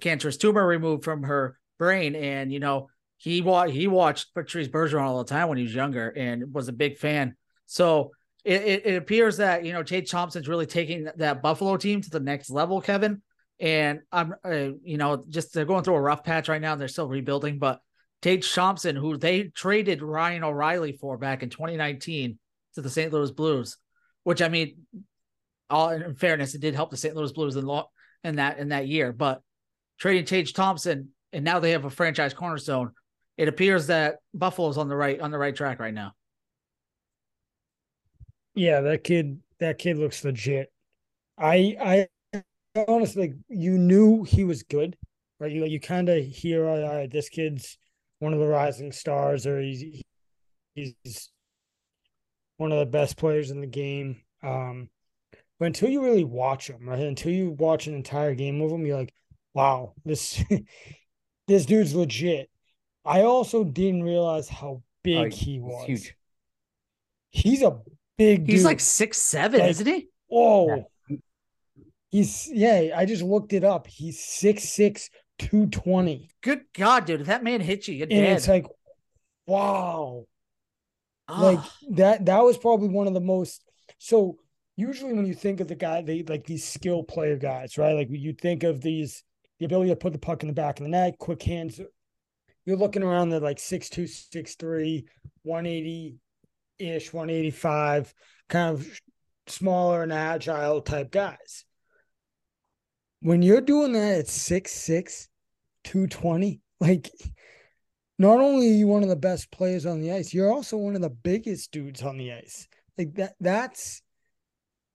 cancerous 0.00 0.36
tumor 0.36 0.66
removed 0.66 1.04
from 1.04 1.22
her 1.22 1.56
brain. 1.78 2.14
And, 2.16 2.52
you 2.52 2.60
know, 2.60 2.88
he, 3.20 3.42
wa- 3.42 3.68
he 3.68 3.86
watched 3.86 4.32
Patrice 4.32 4.68
Bergeron 4.68 5.02
all 5.02 5.18
the 5.18 5.28
time 5.28 5.48
when 5.48 5.58
he 5.58 5.64
was 5.64 5.74
younger 5.74 6.08
and 6.08 6.54
was 6.54 6.68
a 6.68 6.72
big 6.72 6.96
fan. 6.96 7.36
So 7.66 8.12
it, 8.46 8.62
it, 8.62 8.86
it 8.86 8.96
appears 8.96 9.36
that, 9.36 9.62
you 9.62 9.74
know, 9.74 9.82
Tage 9.82 10.10
Thompson's 10.10 10.48
really 10.48 10.64
taking 10.64 11.06
that 11.16 11.42
Buffalo 11.42 11.76
team 11.76 12.00
to 12.00 12.08
the 12.08 12.18
next 12.18 12.48
level, 12.48 12.80
Kevin. 12.80 13.20
And 13.60 14.00
I'm, 14.10 14.34
uh, 14.42 14.70
you 14.82 14.96
know, 14.96 15.22
just 15.28 15.52
they're 15.52 15.66
going 15.66 15.84
through 15.84 15.96
a 15.96 16.00
rough 16.00 16.24
patch 16.24 16.48
right 16.48 16.62
now. 16.62 16.76
They're 16.76 16.88
still 16.88 17.08
rebuilding, 17.08 17.58
but 17.58 17.80
Tage 18.22 18.54
Thompson, 18.54 18.96
who 18.96 19.18
they 19.18 19.44
traded 19.44 20.00
Ryan 20.00 20.44
O'Reilly 20.44 20.92
for 20.92 21.18
back 21.18 21.42
in 21.42 21.50
2019 21.50 22.38
to 22.76 22.80
the 22.80 22.88
St. 22.88 23.12
Louis 23.12 23.30
Blues, 23.32 23.76
which 24.22 24.40
I 24.40 24.48
mean, 24.48 24.86
all 25.68 25.90
in 25.90 26.14
fairness, 26.14 26.54
it 26.54 26.62
did 26.62 26.74
help 26.74 26.90
the 26.90 26.96
St. 26.96 27.14
Louis 27.14 27.32
Blues 27.32 27.56
in, 27.56 27.66
lo- 27.66 27.90
in 28.24 28.36
that 28.36 28.58
in 28.58 28.70
that 28.70 28.88
year. 28.88 29.12
But 29.12 29.42
trading 29.98 30.24
Tage 30.24 30.54
Thompson, 30.54 31.10
and 31.34 31.44
now 31.44 31.60
they 31.60 31.72
have 31.72 31.84
a 31.84 31.90
franchise 31.90 32.32
cornerstone. 32.32 32.92
It 33.40 33.48
appears 33.48 33.86
that 33.86 34.18
Buffalo's 34.34 34.76
on 34.76 34.90
the 34.90 34.96
right 34.96 35.18
on 35.18 35.30
the 35.30 35.38
right 35.38 35.56
track 35.56 35.80
right 35.80 35.94
now. 35.94 36.12
Yeah, 38.54 38.82
that 38.82 39.02
kid 39.02 39.40
that 39.60 39.78
kid 39.78 39.96
looks 39.96 40.22
legit. 40.22 40.70
I 41.38 42.06
I 42.34 42.44
honestly, 42.86 43.32
you 43.48 43.78
knew 43.78 44.24
he 44.24 44.44
was 44.44 44.62
good, 44.62 44.94
right? 45.38 45.50
You 45.50 45.64
you 45.64 45.80
kind 45.80 46.10
of 46.10 46.22
hear, 46.22 46.68
all 46.68 46.82
right, 46.82 47.10
this 47.10 47.30
kid's 47.30 47.78
one 48.18 48.34
of 48.34 48.40
the 48.40 48.46
rising 48.46 48.92
stars, 48.92 49.46
or 49.46 49.58
he's 49.58 50.02
he's 50.74 51.30
one 52.58 52.72
of 52.72 52.78
the 52.78 52.84
best 52.84 53.16
players 53.16 53.50
in 53.50 53.62
the 53.62 53.66
game. 53.66 54.20
Um, 54.42 54.90
but 55.58 55.64
until 55.64 55.88
you 55.88 56.04
really 56.04 56.24
watch 56.24 56.68
him, 56.68 56.86
right? 56.86 57.00
Until 57.00 57.32
you 57.32 57.52
watch 57.52 57.86
an 57.86 57.94
entire 57.94 58.34
game 58.34 58.60
of 58.60 58.70
him, 58.70 58.84
you're 58.84 58.98
like, 58.98 59.14
wow, 59.54 59.94
this 60.04 60.44
this 61.48 61.64
dude's 61.64 61.94
legit. 61.94 62.49
I 63.04 63.22
also 63.22 63.64
didn't 63.64 64.02
realize 64.02 64.48
how 64.48 64.82
big 65.02 65.32
oh, 65.32 65.36
he 65.36 65.60
was. 65.60 65.86
Huge. 65.86 66.14
He's 67.30 67.62
a 67.62 67.78
big. 68.18 68.46
He's 68.46 68.60
dude. 68.60 68.66
like 68.66 68.80
six 68.80 69.18
seven, 69.18 69.60
like, 69.60 69.70
isn't 69.70 69.86
he? 69.86 70.08
Oh, 70.30 70.68
yeah. 71.08 71.16
He's 72.10 72.48
yeah, 72.52 72.94
I 72.96 73.04
just 73.04 73.22
looked 73.22 73.52
it 73.52 73.62
up. 73.62 73.86
He's 73.86 74.18
6'6, 74.18 75.10
220. 75.38 76.28
Good 76.42 76.62
God, 76.74 77.04
dude. 77.04 77.20
If 77.20 77.28
that 77.28 77.44
man 77.44 77.60
hits 77.60 77.86
you, 77.86 77.94
you're 77.94 78.08
and 78.10 78.10
dead. 78.10 78.36
It's 78.36 78.48
like, 78.48 78.66
wow. 79.46 80.26
Oh. 81.28 81.42
Like 81.42 81.60
that 81.90 82.26
that 82.26 82.40
was 82.40 82.58
probably 82.58 82.88
one 82.88 83.06
of 83.06 83.14
the 83.14 83.20
most 83.20 83.62
so 83.98 84.38
usually 84.76 85.12
when 85.12 85.26
you 85.26 85.34
think 85.34 85.60
of 85.60 85.68
the 85.68 85.74
guy, 85.74 86.02
they 86.02 86.22
like 86.22 86.44
these 86.44 86.66
skill 86.66 87.02
player 87.02 87.36
guys, 87.36 87.78
right? 87.78 87.94
Like 87.94 88.08
you 88.10 88.32
think 88.32 88.62
of 88.62 88.80
these 88.80 89.22
the 89.58 89.66
ability 89.66 89.90
to 89.90 89.96
put 89.96 90.12
the 90.12 90.18
puck 90.18 90.42
in 90.42 90.48
the 90.48 90.54
back 90.54 90.80
of 90.80 90.84
the 90.84 90.90
net, 90.90 91.18
quick 91.18 91.42
hands. 91.42 91.80
You're 92.64 92.76
looking 92.76 93.02
around 93.02 93.30
the 93.30 93.40
like 93.40 93.58
6'2, 93.58 94.04
6'3, 94.04 95.04
180 95.42 96.16
ish, 96.78 97.12
185, 97.12 98.14
kind 98.48 98.74
of 98.74 99.00
smaller 99.46 100.02
and 100.02 100.12
agile 100.12 100.80
type 100.80 101.10
guys 101.10 101.64
when 103.20 103.42
you're 103.42 103.60
doing 103.60 103.92
that 103.92 104.18
at 104.20 104.28
six 104.28 104.72
six, 104.72 105.28
220, 105.84 106.60
like 106.80 107.10
not 108.18 108.40
only 108.40 108.68
are 108.68 108.74
you 108.74 108.86
one 108.86 109.02
of 109.02 109.08
the 109.08 109.16
best 109.16 109.50
players 109.50 109.86
on 109.86 110.00
the 110.00 110.12
ice, 110.12 110.34
you're 110.34 110.52
also 110.52 110.76
one 110.76 110.96
of 110.96 111.02
the 111.02 111.10
biggest 111.10 111.72
dudes 111.72 112.02
on 112.02 112.16
the 112.16 112.32
ice. 112.32 112.66
Like 112.98 113.14
that 113.14 113.34
that's 113.40 114.02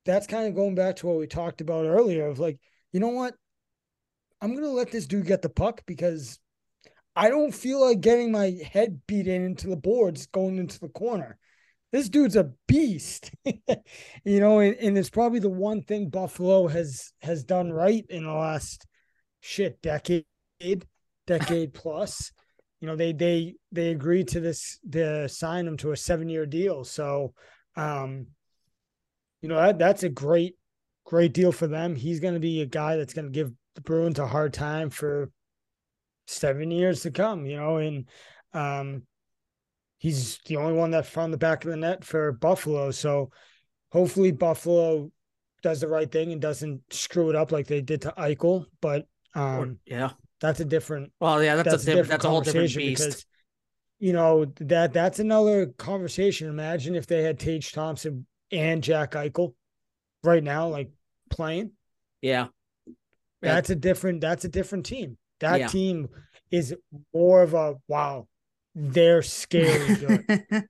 that's 0.06 0.28
kind 0.28 0.48
of 0.48 0.56
going 0.56 0.76
back 0.76 0.98
to 0.98 1.08
what 1.08 1.18
we 1.18 1.28
talked 1.28 1.62
about 1.62 1.86
earlier 1.86 2.28
of 2.28 2.40
like, 2.40 2.60
you 2.92 3.00
know 3.00 3.10
what? 3.10 3.36
I'm 4.42 4.54
gonna 4.54 4.70
let 4.70 4.92
this 4.92 5.08
dude 5.08 5.26
get 5.26 5.42
the 5.42 5.50
puck 5.50 5.82
because 5.86 6.40
I 7.16 7.30
don't 7.30 7.54
feel 7.54 7.80
like 7.80 8.02
getting 8.02 8.32
my 8.32 8.58
head 8.72 9.02
beat 9.08 9.28
in 9.28 9.44
into 9.44 9.68
the 9.68 9.78
boards 9.78 10.28
going 10.28 10.58
into 10.58 10.80
the 10.80 10.90
corner. 10.90 11.38
This 11.92 12.10
dude's 12.10 12.36
a 12.36 12.52
beast, 12.68 13.32
you 14.26 14.40
know, 14.40 14.60
and, 14.60 14.76
and 14.76 14.98
it's 14.98 15.10
probably 15.10 15.40
the 15.40 15.50
one 15.50 15.82
thing 15.82 16.10
Buffalo 16.10 16.68
has 16.68 17.14
has 17.22 17.44
done 17.44 17.72
right 17.72 18.06
in 18.10 18.26
the 18.26 18.34
last 18.34 18.86
shit 19.40 19.82
decade, 19.82 20.26
decade 21.26 21.74
plus. 21.74 22.34
You 22.82 22.88
know, 22.88 22.98
they 22.98 23.14
they 23.14 23.56
they 23.72 23.92
agreed 23.92 24.28
to 24.30 24.42
this 24.42 24.78
to 24.92 25.30
sign 25.30 25.68
him 25.68 25.78
to 25.78 25.92
a 25.92 25.98
seven 25.98 26.28
year 26.28 26.46
deal. 26.46 26.84
So 26.84 27.34
um, 27.78 28.28
you 29.42 29.50
know, 29.50 29.56
that 29.56 29.80
that's 29.80 30.04
a 30.04 30.10
great, 30.10 30.56
great 31.06 31.34
deal 31.34 31.52
for 31.52 31.68
them. 31.68 31.96
He's 31.96 32.20
gonna 32.20 32.40
be 32.40 32.62
a 32.62 32.66
guy 32.66 32.98
that's 32.98 33.14
gonna 33.14 33.30
give 33.30 33.52
the 33.76 33.82
Bruins 33.82 34.20
a 34.20 34.28
hard 34.28 34.54
time 34.54 34.90
for 34.90 35.32
seven 36.28 36.72
years 36.72 37.02
to 37.02 37.12
come, 37.12 37.46
you 37.46 37.58
know, 37.58 37.78
and 37.78 38.08
um, 38.54 39.04
he's 39.98 40.40
the 40.46 40.58
only 40.58 40.74
one 40.74 40.92
that 40.92 41.06
found 41.06 41.34
the 41.34 41.38
back 41.38 41.64
of 41.64 41.72
the 41.72 41.78
net 41.78 42.04
for 42.04 42.32
Buffalo. 42.32 42.92
So 42.92 43.32
hopefully 43.92 44.32
Buffalo 44.32 45.12
does 45.62 45.82
the 45.82 45.88
right 45.88 46.12
thing 46.12 46.32
and 46.32 46.42
doesn't 46.42 46.82
screw 46.92 47.30
it 47.30 47.36
up 47.36 47.52
like 47.52 47.68
they 47.68 47.82
did 47.82 48.02
to 48.04 48.14
Eichel. 48.18 48.66
But 48.82 49.08
um, 49.34 49.80
yeah, 49.86 50.12
that's 50.40 50.60
a 50.60 50.66
different. 50.66 51.12
Well, 51.20 51.44
yeah, 51.44 51.56
that's, 51.56 51.70
that's 51.70 51.84
a, 51.84 51.86
different, 51.88 52.10
that's 52.10 52.26
a 52.26 52.30
whole 52.30 52.42
different 52.42 52.76
beast. 52.76 53.04
Because, 53.04 53.26
you 53.98 54.12
know 54.14 54.46
that 54.60 54.92
that's 54.94 55.20
another 55.20 55.68
conversation. 55.78 56.50
Imagine 56.50 56.96
if 56.96 57.08
they 57.08 57.24
had 57.24 57.40
Tage 57.40 57.72
Thompson 57.72 58.28
and 58.52 58.84
Jack 58.84 59.12
Eichel 59.12 59.54
right 60.24 60.44
now, 60.44 60.68
like 60.68 60.92
playing. 61.30 61.72
Yeah, 62.22 62.48
that's 63.42 63.70
a 63.70 63.76
different. 63.76 64.22
That's 64.22 64.44
a 64.44 64.50
different 64.50 64.86
team. 64.86 65.18
That 65.40 65.60
yeah. 65.60 65.68
team 65.68 66.10
is 66.52 66.76
more 67.14 67.44
of 67.44 67.54
a 67.54 67.76
wow. 67.88 68.28
They're 68.74 69.22
scary 69.22 69.96
good. 69.96 70.68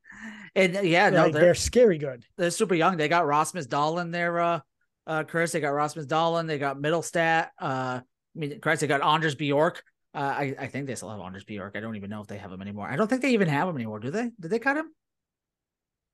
and 0.56 0.88
yeah, 0.88 1.10
no, 1.10 1.24
like, 1.24 1.34
they're, 1.34 1.42
they're, 1.42 1.56
scary 1.56 1.98
good. 1.98 2.24
They're 2.38 2.52
super 2.52 2.76
young. 2.76 2.98
They 2.98 3.08
got 3.08 3.26
Rasmus 3.26 3.68
Dahlin 3.68 4.12
there, 4.12 4.40
uh, 4.40 4.60
uh, 5.08 5.24
Chris. 5.24 5.52
They 5.52 5.60
got 5.60 5.70
Rasmus 5.70 6.06
Dahlin. 6.06 6.48
They 6.48 6.60
got 6.60 6.78
Mittelstadt. 6.78 7.50
Uh, 7.60 8.02
I 8.02 8.04
mean, 8.36 8.60
Chris. 8.60 8.80
They 8.80 8.88
got 8.88 9.04
Anders 9.04 9.36
Bjork. 9.36 9.84
Uh, 10.14 10.18
I, 10.18 10.56
I 10.60 10.68
think 10.68 10.88
they 10.88 10.96
still 10.96 11.10
have 11.10 11.20
Anders 11.20 11.44
Bjork. 11.44 11.76
I 11.76 11.80
don't 11.80 11.96
even 11.96 12.10
know 12.10 12.22
if 12.22 12.28
they 12.28 12.38
have 12.38 12.52
him 12.52 12.62
anymore. 12.62 12.88
I 12.88 12.96
don't 12.96 13.08
think 13.08 13.22
they 13.22 13.34
even 13.34 13.48
have 13.48 13.68
him 13.68 13.76
anymore. 13.76 14.00
Do 14.00 14.12
they? 14.12 14.32
Did 14.40 14.52
they 14.52 14.60
cut 14.60 14.78
him? 14.78 14.92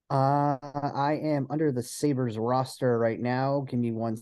Uh, 0.09 0.57
I 0.61 1.19
am 1.23 1.47
under 1.49 1.71
the 1.71 1.83
Sabres 1.83 2.37
roster 2.37 2.97
right 2.97 3.19
now. 3.19 3.65
Give 3.69 3.79
me 3.79 3.91
one 3.91 4.17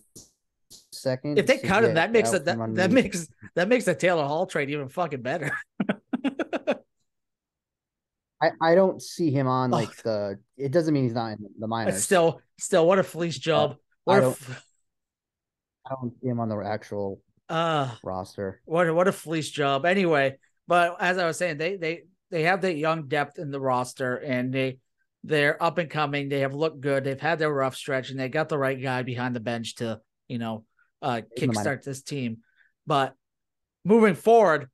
second. 0.92 1.38
If 1.40 1.48
they 1.48 1.58
cut 1.58 1.84
him, 1.84 1.96
that 1.96 2.12
makes 2.12 2.34
it 2.34 2.46
that, 2.46 2.58
that 2.76 2.92
makes 2.92 3.28
that 3.56 3.68
makes 3.68 3.86
the 3.86 3.96
Taylor 3.96 4.26
Hall 4.26 4.46
trade 4.46 4.70
even 4.70 4.90
fucking 4.90 5.22
better. 5.22 5.52
I, 8.42 8.52
I 8.62 8.76
don't 8.76 9.02
see 9.02 9.32
him 9.32 9.48
on 9.48 9.72
like 9.72 9.90
oh. 9.90 10.02
the. 10.04 10.40
It 10.58 10.72
doesn't 10.72 10.94
mean 10.94 11.04
he's 11.04 11.14
not 11.14 11.32
in 11.34 11.50
the 11.58 11.68
minors. 11.68 12.04
Still, 12.04 12.42
still, 12.58 12.88
what 12.88 13.00
a 13.00 13.04
fleece 13.04 13.38
job. 13.38 13.76
What 14.06 14.18
I, 14.18 14.20
don't, 14.22 14.32
f- 14.32 14.64
I 15.86 15.96
don't 16.02 16.14
see 16.22 16.28
him 16.28 16.40
on 16.40 16.50
the 16.50 16.58
actual 16.60 17.22
uh 17.50 17.94
roster. 18.04 18.62
What 18.66 18.94
what 18.94 19.08
a 19.08 19.12
fleece 19.12 19.50
job. 19.50 19.86
Anyway, 19.86 20.38
but 20.68 20.98
as 21.02 21.18
I 21.18 21.26
was 21.26 21.38
saying, 21.38 21.58
they 21.58 21.76
they 21.76 22.04
they 22.32 22.44
have 22.44 22.62
that 22.62 22.76
young 22.76 23.08
depth 23.08 23.40
in 23.40 23.52
the 23.52 23.60
roster, 23.60 24.16
and 24.16 24.54
they 24.54 24.80
they're 25.24 25.62
up 25.62 25.78
and 25.78 25.90
coming. 25.90 26.30
They 26.30 26.40
have 26.40 26.54
looked 26.54 26.80
good. 26.80 27.04
They've 27.04 27.20
had 27.20 27.40
their 27.40 27.52
rough 27.52 27.76
stretch, 27.76 28.10
and 28.10 28.20
they 28.20 28.30
got 28.30 28.48
the 28.48 28.58
right 28.58 28.82
guy 28.82 29.04
behind 29.04 29.36
the 29.36 29.42
bench 29.42 29.76
to 29.76 30.00
you 30.30 30.38
know, 30.38 30.64
uh, 31.02 31.22
kickstart 31.38 31.84
this 31.84 32.02
team. 32.02 32.38
But 32.88 33.14
moving 33.84 34.16
forward, 34.16 34.70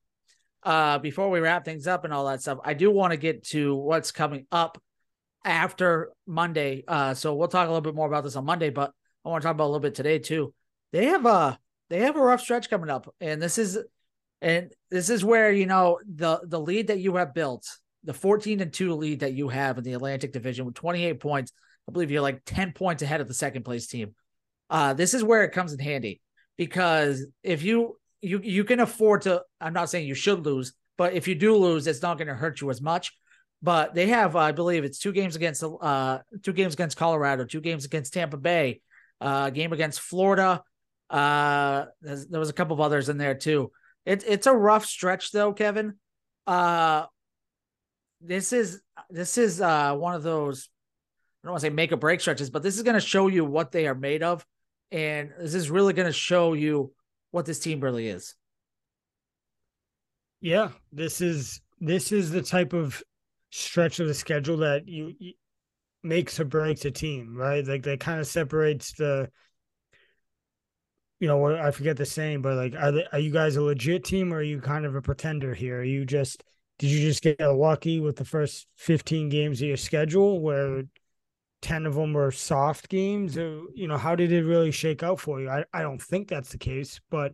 uh, 0.61 0.99
before 0.99 1.29
we 1.29 1.39
wrap 1.39 1.65
things 1.65 1.87
up 1.87 2.05
and 2.05 2.13
all 2.13 2.27
that 2.27 2.41
stuff, 2.41 2.59
I 2.63 2.75
do 2.75 2.91
want 2.91 3.11
to 3.11 3.17
get 3.17 3.43
to 3.47 3.75
what's 3.75 4.11
coming 4.11 4.45
up 4.51 4.79
after 5.43 6.11
Monday. 6.27 6.83
Uh, 6.87 7.13
so 7.13 7.35
we'll 7.35 7.47
talk 7.47 7.67
a 7.67 7.71
little 7.71 7.81
bit 7.81 7.95
more 7.95 8.07
about 8.07 8.23
this 8.23 8.35
on 8.35 8.45
Monday, 8.45 8.69
but 8.69 8.91
I 9.23 9.29
want 9.29 9.41
to 9.41 9.47
talk 9.47 9.55
about 9.55 9.65
a 9.65 9.71
little 9.71 9.79
bit 9.79 9.95
today 9.95 10.19
too. 10.19 10.53
They 10.91 11.05
have 11.05 11.25
a 11.25 11.57
they 11.89 11.99
have 11.99 12.15
a 12.15 12.21
rough 12.21 12.41
stretch 12.41 12.69
coming 12.69 12.89
up, 12.89 13.13
and 13.19 13.41
this 13.41 13.57
is 13.57 13.77
and 14.41 14.71
this 14.89 15.09
is 15.09 15.23
where 15.23 15.51
you 15.51 15.65
know 15.65 15.99
the 16.07 16.41
the 16.43 16.59
lead 16.59 16.87
that 16.87 16.99
you 16.99 17.15
have 17.15 17.33
built, 17.33 17.67
the 18.03 18.13
14 18.13 18.59
and 18.59 18.73
2 18.73 18.93
lead 18.95 19.19
that 19.19 19.33
you 19.33 19.49
have 19.49 19.77
in 19.77 19.83
the 19.83 19.93
Atlantic 19.93 20.31
Division 20.31 20.65
with 20.65 20.75
28 20.75 21.19
points. 21.19 21.51
I 21.87 21.91
believe 21.91 22.09
you're 22.09 22.21
like 22.21 22.41
10 22.45 22.73
points 22.73 23.03
ahead 23.03 23.21
of 23.21 23.27
the 23.27 23.33
second 23.35 23.63
place 23.63 23.85
team 23.85 24.15
uh, 24.69 24.93
this 24.93 25.13
is 25.13 25.23
where 25.23 25.43
it 25.43 25.51
comes 25.51 25.73
in 25.73 25.79
handy 25.79 26.21
because 26.57 27.25
if 27.43 27.63
you 27.63 27.97
you 28.21 28.39
you 28.43 28.63
can 28.63 28.79
afford 28.79 29.23
to, 29.23 29.43
I'm 29.61 29.73
not 29.73 29.89
saying 29.89 30.07
you 30.07 30.15
should 30.15 30.45
lose, 30.45 30.73
but 30.97 31.13
if 31.13 31.27
you 31.27 31.35
do 31.35 31.55
lose, 31.55 31.87
it's 31.87 32.01
not 32.01 32.17
going 32.17 32.27
to 32.27 32.35
hurt 32.35 32.61
you 32.61 32.69
as 32.69 32.81
much. 32.81 33.11
But 33.61 33.93
they 33.93 34.07
have, 34.07 34.35
I 34.35 34.51
believe, 34.51 34.83
it's 34.83 34.99
two 34.99 35.11
games 35.11 35.35
against 35.35 35.63
uh 35.63 36.19
two 36.43 36.53
games 36.53 36.73
against 36.73 36.97
Colorado, 36.97 37.45
two 37.45 37.61
games 37.61 37.85
against 37.85 38.13
Tampa 38.13 38.37
Bay, 38.37 38.81
uh, 39.21 39.49
game 39.49 39.73
against 39.73 39.99
Florida. 40.01 40.63
Uh, 41.09 41.85
there 42.01 42.39
was 42.39 42.49
a 42.49 42.53
couple 42.53 42.73
of 42.73 42.81
others 42.81 43.09
in 43.09 43.17
there 43.17 43.35
too. 43.35 43.71
It's 44.05 44.23
it's 44.25 44.47
a 44.47 44.53
rough 44.53 44.85
stretch 44.85 45.31
though, 45.31 45.53
Kevin. 45.53 45.95
Uh, 46.47 47.05
this 48.21 48.53
is 48.53 48.81
this 49.09 49.37
is 49.37 49.61
uh 49.61 49.95
one 49.95 50.15
of 50.15 50.23
those 50.23 50.69
I 51.43 51.47
don't 51.47 51.53
want 51.53 51.61
to 51.61 51.67
say 51.67 51.73
make 51.73 51.91
or 51.91 51.97
break 51.97 52.21
stretches, 52.21 52.49
but 52.49 52.63
this 52.63 52.75
is 52.75 52.83
going 52.83 52.95
to 52.95 52.99
show 52.99 53.27
you 53.27 53.45
what 53.45 53.71
they 53.71 53.87
are 53.87 53.95
made 53.95 54.23
of 54.23 54.45
and 54.91 55.31
this 55.39 55.53
is 55.53 55.69
really 55.69 55.93
going 55.93 56.07
to 56.07 56.13
show 56.13 56.53
you 56.53 56.91
what 57.31 57.45
this 57.45 57.59
team 57.59 57.79
really 57.79 58.07
is. 58.07 58.35
Yeah, 60.41 60.69
this 60.91 61.21
is 61.21 61.61
this 61.79 62.11
is 62.11 62.31
the 62.31 62.41
type 62.41 62.73
of 62.73 63.01
stretch 63.51 63.99
of 63.99 64.07
the 64.07 64.13
schedule 64.13 64.57
that 64.57 64.87
you, 64.87 65.13
you 65.19 65.33
makes 66.03 66.39
or 66.39 66.45
breaks 66.45 66.85
a 66.85 66.91
team, 66.91 67.35
right? 67.35 67.65
Like 67.65 67.83
that 67.83 67.99
kind 67.99 68.19
of 68.19 68.27
separates 68.27 68.93
the 68.93 69.29
you 71.19 71.27
know, 71.27 71.55
I 71.55 71.71
forget 71.71 71.95
the 71.95 72.05
saying, 72.05 72.41
but 72.41 72.55
like, 72.55 72.75
are 72.75 72.91
they, 72.91 73.05
are 73.11 73.19
you 73.19 73.31
guys 73.31 73.55
a 73.55 73.61
legit 73.61 74.03
team 74.03 74.33
or 74.33 74.37
are 74.37 74.43
you 74.43 74.59
kind 74.59 74.85
of 74.85 74.95
a 74.95 75.01
pretender 75.01 75.53
here? 75.53 75.79
Are 75.79 75.83
you 75.83 76.05
just 76.05 76.43
did 76.77 76.89
you 76.89 76.99
just 76.99 77.23
get 77.23 77.39
lucky 77.39 78.01
with 78.01 78.17
the 78.17 78.25
first 78.25 78.67
15 78.75 79.29
games 79.29 79.61
of 79.61 79.67
your 79.67 79.77
schedule 79.77 80.41
where 80.41 80.83
10 81.65 81.87
of 81.87 81.95
them 81.95 82.13
were 82.13 82.29
soft 82.29 82.89
games 82.89 83.35
you 83.35 83.87
know 83.87 83.97
how 83.97 84.13
did 84.13 84.31
it 84.31 84.45
really 84.45 84.69
shake 84.69 85.01
out 85.01 85.19
for 85.19 85.41
you? 85.41 85.49
I, 85.49 85.65
I 85.73 85.81
don't 85.81 85.99
think 85.99 86.27
that's 86.27 86.49
the 86.49 86.59
case 86.59 87.01
but 87.09 87.33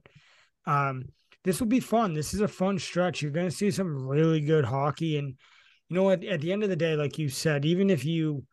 um, 0.66 1.10
this 1.44 1.60
will 1.60 1.68
be 1.68 1.82
fun. 1.82 2.14
This 2.14 2.34
is 2.34 2.42
a 2.42 2.48
fun 2.48 2.80
stretch. 2.80 3.22
You're 3.22 3.32
going 3.32 3.50
to 3.50 3.56
see 3.56 3.72
some 3.72 4.08
really 4.08 4.40
good 4.40 4.64
hockey 4.64 5.18
and 5.18 5.36
you 5.90 5.96
know 5.98 6.10
at, 6.12 6.24
at 6.24 6.40
the 6.40 6.54
end 6.54 6.64
of 6.64 6.70
the 6.70 6.78
day 6.78 6.96
like 6.96 7.18
you 7.18 7.28
said 7.28 7.66
even 7.66 7.90
if 7.90 8.06
you 8.06 8.46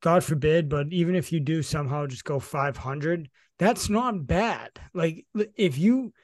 god 0.00 0.24
forbid 0.24 0.70
but 0.70 0.86
even 0.92 1.14
if 1.14 1.30
you 1.30 1.40
do 1.40 1.62
somehow 1.62 2.06
just 2.06 2.24
go 2.24 2.38
500 2.40 3.28
that's 3.58 3.90
not 3.90 4.26
bad. 4.26 4.70
Like 4.94 5.26
if 5.34 5.76
you 5.76 6.14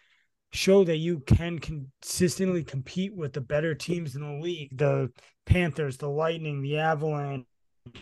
show 0.50 0.82
that 0.84 0.96
you 0.96 1.20
can 1.26 1.58
consistently 1.58 2.64
compete 2.64 3.14
with 3.14 3.34
the 3.34 3.42
better 3.42 3.74
teams 3.74 4.16
in 4.16 4.22
the 4.22 4.42
league 4.42 4.78
the 4.78 5.10
panthers 5.44 5.96
the 5.96 6.08
lightning 6.08 6.62
the 6.62 6.78
avalanche 6.78 7.44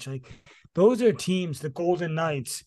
like 0.07 0.31
those 0.75 1.03
are 1.03 1.13
teams, 1.13 1.61
the 1.61 1.69
Golden 1.69 2.15
Knights. 2.15 2.65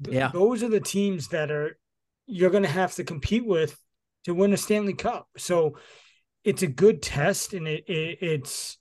Yeah. 0.00 0.30
Those 0.32 0.62
are 0.62 0.68
the 0.68 0.80
teams 0.80 1.28
that 1.28 1.50
are 1.50 1.78
you're 2.26 2.50
going 2.50 2.64
to 2.64 2.68
have 2.68 2.94
to 2.94 3.04
compete 3.04 3.46
with 3.46 3.78
to 4.24 4.34
win 4.34 4.52
a 4.52 4.56
Stanley 4.56 4.94
Cup. 4.94 5.28
So 5.36 5.78
it's 6.44 6.62
a 6.62 6.66
good 6.66 7.02
test 7.02 7.54
and 7.54 7.66
it, 7.66 7.84
it 7.88 8.18
it's 8.20 8.78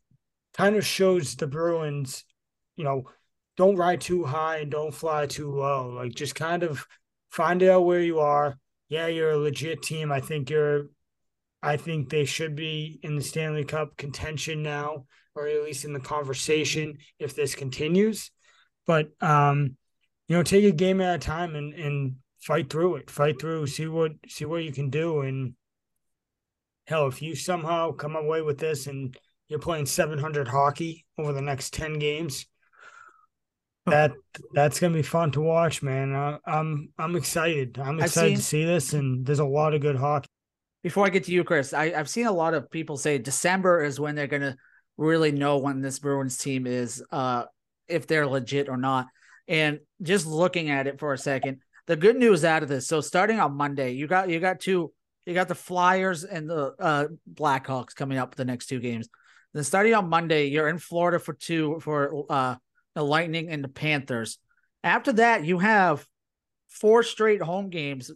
kind 0.54 0.76
of 0.76 0.86
shows 0.86 1.36
the 1.36 1.48
Bruins, 1.48 2.24
you 2.76 2.84
know, 2.84 3.04
don't 3.56 3.76
ride 3.76 4.02
too 4.02 4.24
high 4.24 4.58
and 4.58 4.72
don't 4.72 4.94
fly 4.94 5.26
too 5.26 5.52
low. 5.52 5.90
Like 5.90 6.14
just 6.14 6.36
kind 6.36 6.64
of 6.64 6.86
find 7.30 7.64
out 7.64 7.86
where 7.86 8.02
you 8.02 8.20
are. 8.20 8.58
Yeah, 8.90 9.08
you're 9.08 9.32
a 9.32 9.38
legit 9.38 9.82
team. 9.82 10.12
I 10.12 10.20
think 10.20 10.50
you're 10.50 10.88
I 11.62 11.78
think 11.78 12.10
they 12.10 12.26
should 12.26 12.56
be 12.56 13.00
in 13.02 13.16
the 13.16 13.22
Stanley 13.22 13.66
Cup 13.66 13.98
contention 13.98 14.62
now, 14.62 15.06
or 15.36 15.48
at 15.48 15.64
least 15.64 15.86
in 15.86 15.94
the 15.94 16.00
conversation 16.00 16.98
if 17.20 17.36
this 17.36 17.56
continues. 17.56 18.32
But 18.88 19.10
um, 19.22 19.78
you 20.28 20.36
know, 20.36 20.44
take 20.44 20.64
a 20.64 20.72
game 20.72 21.02
at 21.02 21.16
a 21.16 21.20
time 21.20 21.56
and 21.56 21.74
and 21.74 22.16
fight 22.40 22.70
through 22.70 22.96
it. 22.96 23.12
Fight 23.12 23.40
through, 23.40 23.68
see 23.68 23.88
what 23.88 24.14
see 24.28 24.46
what 24.46 24.64
you 24.64 24.72
can 24.72 24.90
do. 24.90 25.22
And 25.22 25.54
hell, 26.88 27.08
if 27.08 27.22
you 27.22 27.36
somehow 27.36 27.92
come 27.92 28.16
away 28.16 28.42
with 28.42 28.58
this 28.58 28.88
and 28.88 29.16
you're 29.50 29.60
playing 29.60 29.86
700 29.86 30.48
hockey 30.48 31.06
over 31.18 31.32
the 31.34 31.42
next 31.42 31.74
10 31.74 32.00
games, 32.00 32.46
that 33.86 34.12
that's 34.54 34.80
gonna 34.80 34.94
be 34.94 35.02
fun 35.02 35.32
to 35.32 35.42
watch, 35.42 35.82
man. 35.82 36.14
I, 36.14 36.38
I'm 36.46 36.90
I'm 36.98 37.16
excited. 37.16 37.80
I'm 37.80 38.00
excited 38.00 38.30
seen, 38.30 38.38
to 38.38 38.44
see 38.44 38.66
this, 38.66 38.94
and 38.94 39.26
there's 39.26 39.40
a 39.40 39.46
lot 39.46 39.74
of 39.74 39.82
good 39.82 39.96
hockey. 39.96 40.28
Before 40.84 41.06
I 41.06 41.10
get 41.10 41.24
to 41.26 41.32
you, 41.32 41.44
Chris, 41.44 41.74
I, 41.74 41.94
I've 41.96 42.10
seen 42.10 42.28
a 42.28 42.32
lot 42.32 42.54
of 42.54 42.70
people 42.70 42.98
say 42.98 43.18
December 43.18 43.84
is 43.84 44.00
when 44.00 44.16
they're 44.16 44.28
gonna 44.28 44.58
really 44.98 45.32
know 45.32 45.58
when 45.58 45.82
this 45.82 46.00
Bruins 46.00 46.38
team 46.38 46.68
is 46.68 47.04
uh 47.12 47.46
if 47.88 48.08
they're 48.08 48.28
legit 48.28 48.70
or 48.70 48.78
not. 48.78 49.08
And 49.48 49.80
just 50.02 50.26
looking 50.26 50.70
at 50.70 50.88
it 50.88 51.00
for 51.00 51.14
a 51.14 51.18
second, 51.18 51.62
the 51.86 51.96
good 51.96 52.18
news 52.18 52.44
out 52.44 52.64
of 52.64 52.70
this. 52.70 52.88
So 52.88 53.02
starting 53.02 53.40
on 53.40 53.56
Monday, 53.56 53.94
you 53.94 54.08
got 54.08 54.30
you 54.30 54.40
got 54.40 54.60
two 54.60 54.92
you 55.26 55.34
got 55.34 55.48
the 55.48 55.56
Flyers 55.56 56.24
and 56.24 56.50
the 56.50 56.74
uh, 56.80 57.08
Blackhawks 57.32 57.96
coming 57.96 58.18
up 58.18 58.36
the 58.36 58.46
next 58.46 58.68
two 58.68 58.80
games. 58.80 59.10
Then 59.54 59.64
starting 59.64 59.94
on 59.94 60.10
Monday, 60.10 60.48
you're 60.48 60.70
in 60.70 60.78
Florida 60.78 61.20
for 61.20 61.34
two 61.34 61.80
for 61.82 62.26
uh, 62.30 62.56
the 62.96 63.04
Lightning 63.04 63.50
and 63.50 63.64
the 63.64 63.70
Panthers. 63.70 64.38
After 64.84 65.14
that, 65.14 65.46
you 65.46 65.60
have 65.60 66.06
four 66.70 67.04
straight 67.04 67.42
home 67.42 67.70
games 67.70 68.12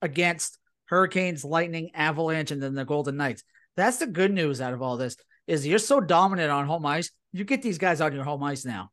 against 0.00 0.58
Hurricanes, 0.86 1.44
Lightning, 1.44 1.90
Avalanche, 1.94 2.50
and 2.50 2.62
then 2.62 2.74
the 2.74 2.84
Golden 2.84 3.16
Knights. 3.16 3.44
That's 3.76 3.96
the 3.96 4.06
good 4.06 4.32
news 4.32 4.60
out 4.60 4.74
of 4.74 4.82
all 4.82 4.96
this 4.96 5.16
is 5.46 5.66
you're 5.66 5.78
so 5.78 6.00
dominant 6.00 6.50
on 6.50 6.66
home 6.66 6.86
ice. 6.86 7.10
You 7.32 7.44
get 7.44 7.62
these 7.62 7.78
guys 7.78 8.00
on 8.00 8.12
your 8.12 8.24
home 8.24 8.42
ice 8.42 8.64
now. 8.64 8.90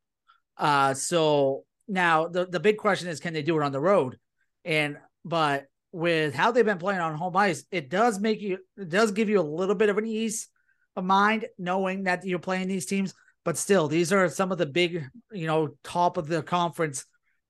Uh, 0.59 0.93
so 0.93 1.63
now 1.87 2.27
the, 2.27 2.45
the 2.45 2.59
big 2.59 2.77
question 2.77 3.07
is, 3.07 3.19
can 3.19 3.33
they 3.33 3.41
do 3.41 3.57
it 3.57 3.63
on 3.63 3.71
the 3.71 3.79
road? 3.79 4.19
And, 4.65 4.97
but 5.25 5.65
with 5.91 6.35
how 6.35 6.51
they've 6.51 6.65
been 6.65 6.77
playing 6.77 6.99
on 6.99 7.15
home 7.15 7.35
ice, 7.35 7.63
it 7.71 7.89
does 7.89 8.19
make 8.19 8.41
you, 8.41 8.59
it 8.77 8.89
does 8.89 9.11
give 9.11 9.29
you 9.29 9.39
a 9.39 9.41
little 9.41 9.75
bit 9.75 9.89
of 9.89 9.97
an 9.97 10.05
ease 10.05 10.49
of 10.95 11.05
mind 11.05 11.45
knowing 11.57 12.03
that 12.03 12.25
you're 12.25 12.39
playing 12.39 12.67
these 12.67 12.85
teams. 12.85 13.13
But 13.45 13.57
still, 13.57 13.87
these 13.87 14.11
are 14.11 14.27
some 14.27 14.51
of 14.51 14.57
the 14.57 14.65
big, 14.65 15.05
you 15.31 15.47
know, 15.47 15.69
top 15.83 16.17
of 16.17 16.27
the 16.27 16.43
conference 16.43 17.05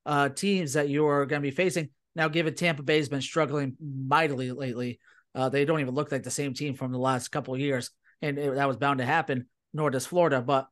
uh, 0.06 0.30
teams 0.30 0.74
that 0.74 0.88
you 0.88 1.08
are 1.08 1.26
going 1.26 1.42
to 1.42 1.48
be 1.48 1.56
facing. 1.56 1.90
Now, 2.16 2.28
given 2.28 2.54
Tampa 2.54 2.84
Bay's 2.84 3.10
been 3.10 3.22
struggling 3.22 3.76
mightily 3.82 4.52
lately, 4.52 5.00
uh, 5.34 5.50
they 5.50 5.66
don't 5.66 5.80
even 5.80 5.96
look 5.96 6.12
like 6.12 6.24
the 6.24 6.32
same 6.32 6.54
team 6.54 6.76
from 6.76 6.92
the 6.92 7.00
last 7.00 7.30
couple 7.30 7.58
years, 7.58 7.90
and 8.22 8.38
it, 8.38 8.56
that 8.56 8.68
was 8.68 8.78
bound 8.78 9.00
to 9.00 9.06
happen. 9.06 9.48
Nor 9.74 9.90
does 9.90 10.06
Florida, 10.06 10.42
but 10.42 10.68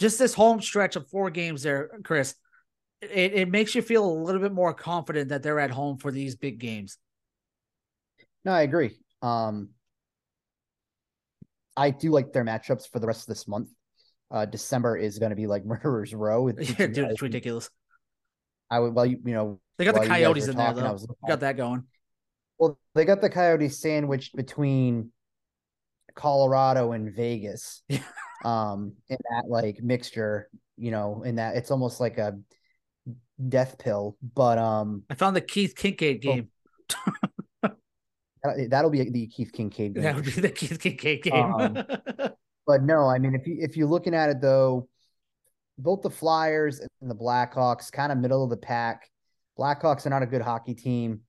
just 0.00 0.18
this 0.18 0.34
home 0.34 0.60
stretch 0.60 0.96
of 0.96 1.08
four 1.08 1.30
games 1.30 1.62
there, 1.62 1.90
Chris, 2.02 2.34
it, 3.02 3.34
it 3.34 3.50
makes 3.50 3.74
you 3.74 3.82
feel 3.82 4.04
a 4.04 4.10
little 4.10 4.40
bit 4.40 4.52
more 4.52 4.74
confident 4.74 5.28
that 5.28 5.42
they're 5.42 5.60
at 5.60 5.70
home 5.70 5.98
for 5.98 6.10
these 6.10 6.34
big 6.34 6.58
games. 6.58 6.98
No, 8.44 8.52
I 8.52 8.62
agree. 8.62 8.98
Um, 9.22 9.68
I 11.76 11.90
do 11.90 12.10
like 12.10 12.32
their 12.32 12.44
matchups 12.44 12.90
for 12.90 12.98
the 12.98 13.06
rest 13.06 13.22
of 13.22 13.26
this 13.26 13.46
month. 13.46 13.68
Uh, 14.30 14.46
December 14.46 14.96
is 14.96 15.18
going 15.18 15.30
to 15.30 15.36
be 15.36 15.46
like 15.46 15.64
murderers 15.66 16.14
row. 16.14 16.48
It's, 16.48 16.70
yeah, 16.78 16.86
dude, 16.86 17.10
it's 17.10 17.22
ridiculous. 17.22 17.68
I 18.70 18.78
would, 18.78 18.94
well, 18.94 19.06
you, 19.06 19.18
you 19.24 19.34
know, 19.34 19.60
they 19.76 19.84
got 19.84 19.94
the 19.94 20.06
Coyotes 20.06 20.46
in 20.48 20.56
talking, 20.56 20.82
there, 20.82 20.92
though. 20.92 21.16
Got 21.26 21.40
that 21.40 21.56
going. 21.56 21.84
Well, 22.58 22.78
they 22.94 23.04
got 23.04 23.20
the 23.20 23.30
Coyotes 23.30 23.80
sandwiched 23.80 24.36
between 24.36 25.10
Colorado 26.20 26.92
and 26.92 27.14
Vegas. 27.14 27.82
um, 28.44 28.92
in 29.08 29.16
that 29.30 29.48
like 29.48 29.82
mixture, 29.82 30.48
you 30.76 30.90
know, 30.90 31.22
in 31.22 31.36
that 31.36 31.56
it's 31.56 31.70
almost 31.70 32.00
like 32.00 32.18
a 32.18 32.38
death 33.48 33.78
pill. 33.78 34.16
But 34.34 34.58
um, 34.58 35.04
I 35.08 35.14
found 35.14 35.34
the 35.34 35.40
Keith 35.40 35.74
Kinkaid 35.74 36.20
game. 36.20 36.48
that'll 38.42 38.90
be 38.90 39.08
the 39.08 39.26
Keith 39.26 39.52
Kinkaid 39.52 39.94
game. 39.94 40.02
That 40.02 40.16
would 40.16 40.24
be 40.24 40.32
the 40.32 40.50
Keith 40.50 40.78
Kinkaid 40.78 41.22
game. 41.22 41.34
um, 41.34 41.74
but 42.66 42.82
no, 42.82 43.06
I 43.06 43.18
mean, 43.18 43.34
if 43.34 43.46
you 43.46 43.56
if 43.60 43.76
you're 43.76 43.88
looking 43.88 44.14
at 44.14 44.28
it 44.30 44.40
though, 44.40 44.88
both 45.78 46.02
the 46.02 46.10
Flyers 46.10 46.80
and 47.00 47.10
the 47.10 47.14
Blackhawks, 47.14 47.90
kind 47.90 48.12
of 48.12 48.18
middle 48.18 48.44
of 48.44 48.50
the 48.50 48.56
pack. 48.56 49.10
Blackhawks 49.58 50.06
are 50.06 50.10
not 50.10 50.22
a 50.22 50.26
good 50.26 50.42
hockey 50.42 50.74
team. 50.74 51.20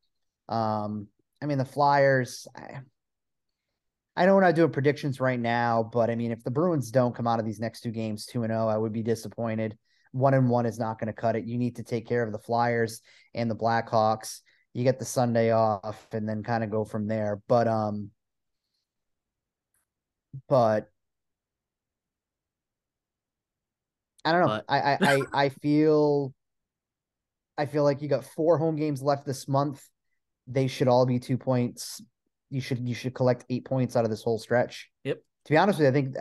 Um, 0.48 1.08
I 1.42 1.46
mean, 1.46 1.58
the 1.58 1.66
Flyers. 1.66 2.48
I, 2.56 2.80
I 4.16 4.26
know 4.26 4.36
we're 4.36 4.42
not 4.42 4.56
doing 4.56 4.72
predictions 4.72 5.22
right 5.22 5.40
now, 5.40 5.90
but 5.92 6.10
I 6.10 6.16
mean, 6.16 6.32
if 6.32 6.44
the 6.44 6.52
Bruins 6.52 6.92
don't 6.92 7.16
come 7.16 7.28
out 7.28 7.40
of 7.40 7.46
these 7.46 7.60
next 7.60 7.82
two 7.82 7.92
games 7.92 8.26
two 8.26 8.44
and 8.44 8.52
zero, 8.52 8.66
oh, 8.66 8.68
I 8.68 8.78
would 8.78 8.92
be 8.92 9.04
disappointed. 9.04 9.78
One 10.12 10.34
and 10.34 10.50
one 10.50 10.66
is 10.66 10.78
not 10.78 11.00
going 11.00 11.08
to 11.08 11.14
cut 11.14 11.38
it. 11.38 11.46
You 11.46 11.58
need 11.58 11.78
to 11.78 11.84
take 11.84 12.08
care 12.08 12.22
of 12.22 12.34
the 12.34 12.40
Flyers 12.40 13.02
and 13.34 13.50
the 13.50 13.56
Blackhawks. 13.56 14.42
You 14.74 14.84
get 14.84 15.00
the 15.00 15.06
Sunday 15.06 15.52
off, 15.52 16.08
and 16.12 16.28
then 16.28 16.44
kind 16.44 16.64
of 16.64 16.70
go 16.70 16.84
from 16.84 17.08
there. 17.08 17.42
But 17.48 17.70
um, 17.70 18.12
but 20.50 20.90
I 24.26 24.34
don't 24.34 24.42
know. 24.42 24.48
But... 24.48 24.66
I, 24.68 24.80
I 24.80 24.98
I 25.02 25.22
I 25.46 25.50
feel 25.50 26.34
I 27.58 27.66
feel 27.66 27.86
like 27.86 28.02
you 28.02 28.10
got 28.10 28.26
four 28.26 28.58
home 28.58 28.76
games 28.76 29.02
left 29.02 29.26
this 29.26 29.48
month. 29.48 29.82
They 30.48 30.68
should 30.68 30.90
all 30.90 31.06
be 31.06 31.20
two 31.20 31.38
points 31.38 32.02
you 32.52 32.62
should 32.62 32.88
you 32.88 32.94
should 32.94 33.16
collect 33.16 33.46
eight 33.50 33.66
points 33.66 33.96
out 33.96 34.04
of 34.04 34.12
this 34.12 34.22
whole 34.22 34.38
stretch. 34.38 34.90
Yep. 35.06 35.18
To 35.46 35.52
be 35.52 35.58
honest 35.58 35.80
with 35.80 35.86
you, 35.86 35.90
I 35.90 35.94
think 35.94 36.16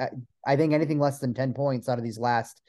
I 0.46 0.56
think 0.56 0.72
anything 0.72 0.98
less 0.98 1.18
than 1.18 1.34
ten 1.34 1.52
points 1.52 1.88
out 1.88 1.98
of 1.98 2.04
these 2.04 2.18
last, 2.18 2.62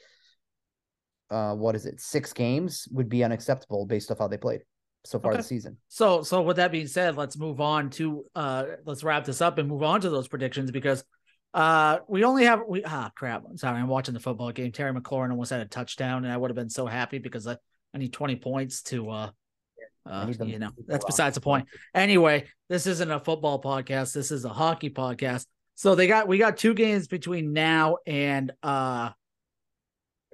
uh, 1.30 1.54
what 1.54 1.74
is 1.74 1.86
it, 1.86 2.00
six 2.00 2.32
games 2.32 2.86
would 2.90 3.08
be 3.08 3.24
unacceptable 3.24 3.86
based 3.86 4.10
off 4.10 4.18
how 4.18 4.28
they 4.28 4.36
played 4.36 4.62
so 5.04 5.18
far 5.18 5.32
okay. 5.32 5.38
this 5.38 5.46
season. 5.46 5.76
So, 5.88 6.22
so 6.22 6.42
with 6.42 6.56
that 6.56 6.72
being 6.72 6.86
said, 6.86 7.16
let's 7.16 7.38
move 7.38 7.60
on 7.60 7.90
to 7.90 8.24
uh, 8.34 8.64
let's 8.84 9.04
wrap 9.04 9.24
this 9.24 9.40
up 9.40 9.58
and 9.58 9.68
move 9.68 9.82
on 9.82 10.00
to 10.02 10.10
those 10.10 10.28
predictions 10.28 10.70
because 10.70 11.04
uh, 11.54 11.98
we 12.08 12.24
only 12.24 12.44
have 12.44 12.62
we 12.68 12.84
ah 12.84 13.10
crap. 13.14 13.44
Sorry, 13.56 13.78
I'm 13.78 13.88
watching 13.88 14.14
the 14.14 14.20
football 14.20 14.52
game. 14.52 14.72
Terry 14.72 14.92
McLaurin 14.92 15.30
almost 15.30 15.50
had 15.50 15.60
a 15.60 15.66
touchdown, 15.66 16.24
and 16.24 16.32
I 16.32 16.36
would 16.36 16.50
have 16.50 16.56
been 16.56 16.70
so 16.70 16.86
happy 16.86 17.18
because 17.18 17.46
I, 17.46 17.56
I 17.94 17.98
need 17.98 18.12
20 18.12 18.36
points 18.36 18.82
to 18.84 19.10
uh 19.10 19.30
uh, 20.04 20.32
you 20.44 20.58
know, 20.58 20.70
that's 20.86 21.04
besides 21.04 21.34
the 21.36 21.40
point. 21.40 21.68
Anyway, 21.94 22.48
this 22.68 22.86
isn't 22.86 23.10
a 23.10 23.20
football 23.20 23.62
podcast. 23.62 24.12
This 24.12 24.30
is 24.30 24.44
a 24.44 24.48
hockey 24.48 24.90
podcast. 24.90 25.46
So 25.74 25.94
they 25.94 26.06
got 26.06 26.28
we 26.28 26.38
got 26.38 26.56
two 26.56 26.74
games 26.74 27.06
between 27.06 27.52
now 27.52 27.98
and 28.06 28.52
uh 28.62 29.10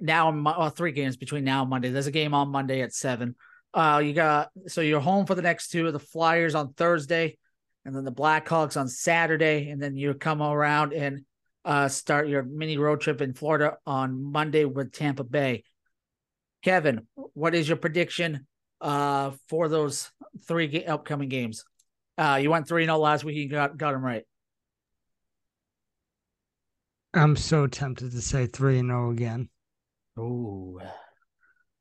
now 0.01 0.31
well, 0.31 0.69
three 0.69 0.91
games 0.91 1.17
between 1.17 1.43
now 1.43 1.61
and 1.61 1.69
Monday. 1.69 1.89
There's 1.89 2.07
a 2.07 2.11
game 2.11 2.33
on 2.33 2.49
Monday 2.49 2.81
at 2.81 2.93
seven. 2.93 3.35
Uh, 3.73 4.01
you 4.03 4.13
got 4.13 4.49
so 4.67 4.81
you're 4.81 4.99
home 4.99 5.25
for 5.25 5.35
the 5.35 5.41
next 5.41 5.69
two. 5.69 5.85
of 5.87 5.93
The 5.93 5.99
Flyers 5.99 6.55
on 6.55 6.73
Thursday, 6.73 7.37
and 7.85 7.95
then 7.95 8.03
the 8.03 8.11
Blackhawks 8.11 8.79
on 8.79 8.87
Saturday, 8.87 9.69
and 9.69 9.81
then 9.81 9.95
you 9.95 10.13
come 10.13 10.41
around 10.41 10.93
and 10.93 11.25
uh 11.65 11.87
start 11.87 12.27
your 12.27 12.43
mini 12.43 12.77
road 12.77 13.01
trip 13.01 13.21
in 13.21 13.33
Florida 13.33 13.77
on 13.85 14.31
Monday 14.31 14.65
with 14.65 14.91
Tampa 14.91 15.23
Bay. 15.23 15.63
Kevin, 16.63 17.07
what 17.33 17.55
is 17.55 17.67
your 17.67 17.77
prediction 17.77 18.47
uh, 18.81 19.31
for 19.47 19.67
those 19.67 20.11
three 20.47 20.67
ga- 20.67 20.85
upcoming 20.85 21.29
games. 21.29 21.65
Uh, 22.17 22.39
you 22.41 22.49
went 22.49 22.67
3 22.67 22.83
0 22.83 22.97
last 22.97 23.23
week. 23.23 23.37
You 23.37 23.47
got, 23.47 23.77
got 23.77 23.93
them 23.93 24.03
right. 24.03 24.23
I'm 27.13 27.35
so 27.35 27.65
tempted 27.65 28.11
to 28.11 28.21
say 28.21 28.45
3 28.45 28.81
0 28.81 29.11
again. 29.11 29.49
Oh, 30.17 30.79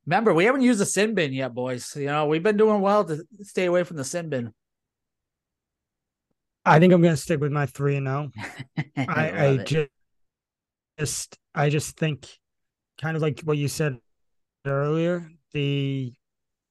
remember, 0.06 0.32
we 0.32 0.44
haven't 0.44 0.62
used 0.62 0.80
the 0.80 0.87
sin 0.87 1.14
bin 1.14 1.32
yet, 1.32 1.54
boys. 1.54 1.94
You 1.96 2.06
know, 2.06 2.26
we've 2.26 2.42
been 2.42 2.56
doing 2.56 2.80
well 2.80 3.04
to 3.04 3.24
stay 3.42 3.64
away 3.64 3.82
from 3.82 3.96
the 3.96 4.04
sin 4.04 4.28
bin. 4.28 4.54
I 6.64 6.78
think 6.78 6.92
I'm 6.92 7.02
going 7.02 7.14
to 7.14 7.20
stick 7.20 7.40
with 7.40 7.52
my 7.52 7.66
3 7.66 7.96
and 7.96 8.06
0. 8.06 8.30
I, 8.96 9.46
I 9.46 9.56
just, 9.58 9.90
just, 10.98 11.38
I 11.54 11.68
just 11.68 11.96
think 11.96 12.28
kind 13.00 13.16
of 13.16 13.22
like 13.22 13.40
what 13.40 13.58
you 13.58 13.68
said 13.68 13.98
earlier, 14.64 15.30
the 15.52 16.12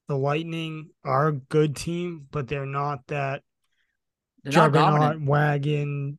the 0.08 0.16
Lightning 0.18 0.90
are 1.04 1.28
a 1.28 1.34
good 1.34 1.76
team, 1.76 2.28
but 2.32 2.48
they're 2.48 2.66
not 2.66 3.06
that 3.08 3.44
they're 4.44 4.54
juggernaut 4.54 5.22
wagon. 5.22 6.18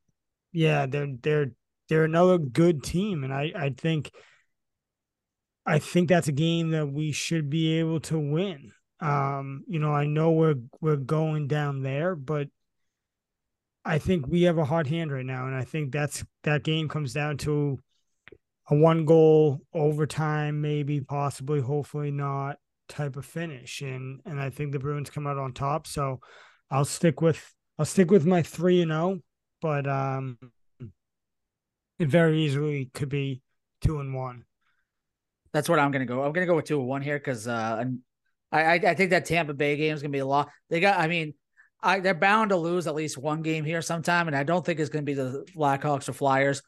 Yeah, 0.53 0.87
they're 0.87 1.14
they're 1.22 1.53
they're 1.88 2.05
another 2.05 2.38
good 2.38 2.83
team, 2.83 3.24
and 3.24 3.33
I 3.33 3.53
I 3.57 3.70
think 3.70 4.11
I 5.64 5.79
think 5.79 6.09
that's 6.09 6.29
a 6.29 6.33
game 6.33 6.70
that 6.70 6.87
we 6.87 7.12
should 7.12 7.48
be 7.51 7.79
able 7.79 8.01
to 8.01 8.18
win. 8.18 8.72
Um, 9.01 9.64
you 9.68 9.79
know, 9.79 9.92
I 9.92 10.07
know 10.07 10.33
we're 10.33 10.57
we're 10.81 10.96
going 10.96 11.46
down 11.46 11.83
there, 11.83 12.14
but 12.14 12.48
I 13.85 13.98
think 13.98 14.27
we 14.27 14.42
have 14.42 14.59
a 14.59 14.64
hot 14.64 14.87
hand 14.87 15.12
right 15.12 15.24
now, 15.24 15.46
and 15.46 15.55
I 15.55 15.64
think 15.64 15.92
that's 15.92 16.24
that 16.44 16.62
game 16.62 16.88
comes 16.88 17.14
down 17.14 17.38
to 17.38 17.79
a 18.70 18.77
one 18.77 19.07
goal 19.07 19.61
overtime, 19.72 20.61
maybe, 20.61 21.01
possibly, 21.01 21.61
hopefully 21.61 22.11
not 22.11 22.59
type 22.88 23.16
of 23.16 23.24
finish, 23.24 23.81
and 23.83 24.20
and 24.24 24.40
I 24.40 24.51
think 24.51 24.72
the 24.72 24.79
Bruins 24.79 25.11
come 25.11 25.27
out 25.27 25.38
on 25.38 25.53
top. 25.53 25.87
So 25.87 26.20
I'll 26.70 26.85
stick 26.85 27.20
with 27.20 27.55
I'll 27.79 27.85
stick 27.85 28.11
with 28.11 28.27
my 28.27 28.42
three 28.42 28.83
and 28.83 28.90
zero, 28.90 29.01
oh, 29.01 29.20
but 29.61 29.87
um, 29.87 30.38
it 31.98 32.09
very 32.09 32.42
easily 32.42 32.90
could 32.94 33.09
be 33.09 33.42
two 33.81 34.01
and 34.01 34.14
one. 34.14 34.44
That's 35.53 35.68
what 35.68 35.79
I'm 35.79 35.90
gonna 35.90 36.07
go. 36.07 36.22
I'm 36.22 36.33
gonna 36.33 36.46
go 36.46 36.57
with 36.57 36.66
two 36.66 36.81
and 36.81 36.88
one 36.88 37.03
here 37.03 37.18
because 37.18 37.46
uh, 37.46 37.85
I 38.53 38.74
I 38.74 38.94
think 38.94 39.11
that 39.11 39.27
Tampa 39.27 39.55
Bay 39.55 39.77
game 39.77 39.94
is 39.94 40.03
gonna 40.03 40.12
be 40.12 40.18
a 40.18 40.27
lot. 40.27 40.48
They 40.70 40.81
got, 40.81 40.98
I 40.98 41.07
mean, 41.07 41.35
I 41.83 42.01
they're 42.01 42.14
bound 42.14 42.51
to 42.51 42.57
lose 42.57 42.87
at 42.87 42.94
least 42.94 43.18
one 43.18 43.42
game 43.42 43.64
here 43.64 43.83
sometime, 43.83 44.27
and 44.27 44.37
I 44.37 44.42
don't 44.42 44.64
think 44.64 44.81
it's 44.81 44.90
gonna 44.90 45.05
be 45.05 45.14
the 45.14 45.44
Blackhawks 45.57 46.09
or 46.09 46.12
Flyers. 46.12 46.62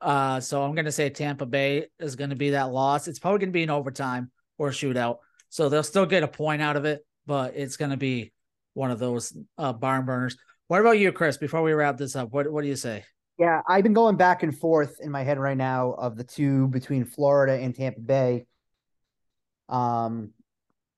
Uh, 0.00 0.40
so 0.40 0.62
I'm 0.62 0.74
gonna 0.74 0.92
say 0.92 1.10
Tampa 1.10 1.46
Bay 1.46 1.86
is 1.98 2.16
gonna 2.16 2.36
be 2.36 2.50
that 2.50 2.70
loss. 2.72 3.08
It's 3.08 3.18
probably 3.18 3.40
gonna 3.40 3.52
be 3.52 3.62
an 3.62 3.70
overtime 3.70 4.30
or 4.58 4.70
shootout. 4.70 5.18
So 5.48 5.68
they'll 5.68 5.82
still 5.82 6.06
get 6.06 6.22
a 6.22 6.28
point 6.28 6.62
out 6.62 6.76
of 6.76 6.84
it, 6.84 7.04
but 7.26 7.54
it's 7.56 7.76
going 7.76 7.90
to 7.90 7.96
be 7.96 8.32
one 8.74 8.90
of 8.90 8.98
those 8.98 9.36
uh, 9.56 9.72
barn 9.72 10.04
burners. 10.04 10.36
What 10.66 10.80
about 10.80 10.98
you, 10.98 11.12
Chris? 11.12 11.36
Before 11.36 11.62
we 11.62 11.72
wrap 11.72 11.96
this 11.96 12.16
up, 12.16 12.32
what 12.32 12.50
what 12.50 12.62
do 12.62 12.68
you 12.68 12.76
say? 12.76 13.04
Yeah, 13.38 13.62
I've 13.68 13.82
been 13.82 13.94
going 13.94 14.16
back 14.16 14.42
and 14.42 14.56
forth 14.56 14.96
in 15.00 15.10
my 15.10 15.24
head 15.24 15.38
right 15.38 15.56
now 15.56 15.92
of 15.92 16.16
the 16.16 16.24
two 16.24 16.68
between 16.68 17.04
Florida 17.04 17.54
and 17.54 17.74
Tampa 17.74 18.00
Bay. 18.00 18.46
Um, 19.68 20.30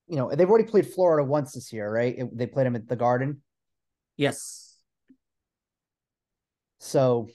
you 0.06 0.16
know, 0.16 0.30
they've 0.34 0.48
already 0.48 0.68
played 0.68 0.86
Florida 0.86 1.24
once 1.24 1.52
this 1.52 1.72
year, 1.72 1.90
right? 1.90 2.14
It, 2.16 2.36
they 2.36 2.46
played 2.46 2.66
them 2.66 2.76
at 2.76 2.88
the 2.88 2.96
Garden. 2.96 3.42
Yes. 4.16 4.76
So 6.78 7.28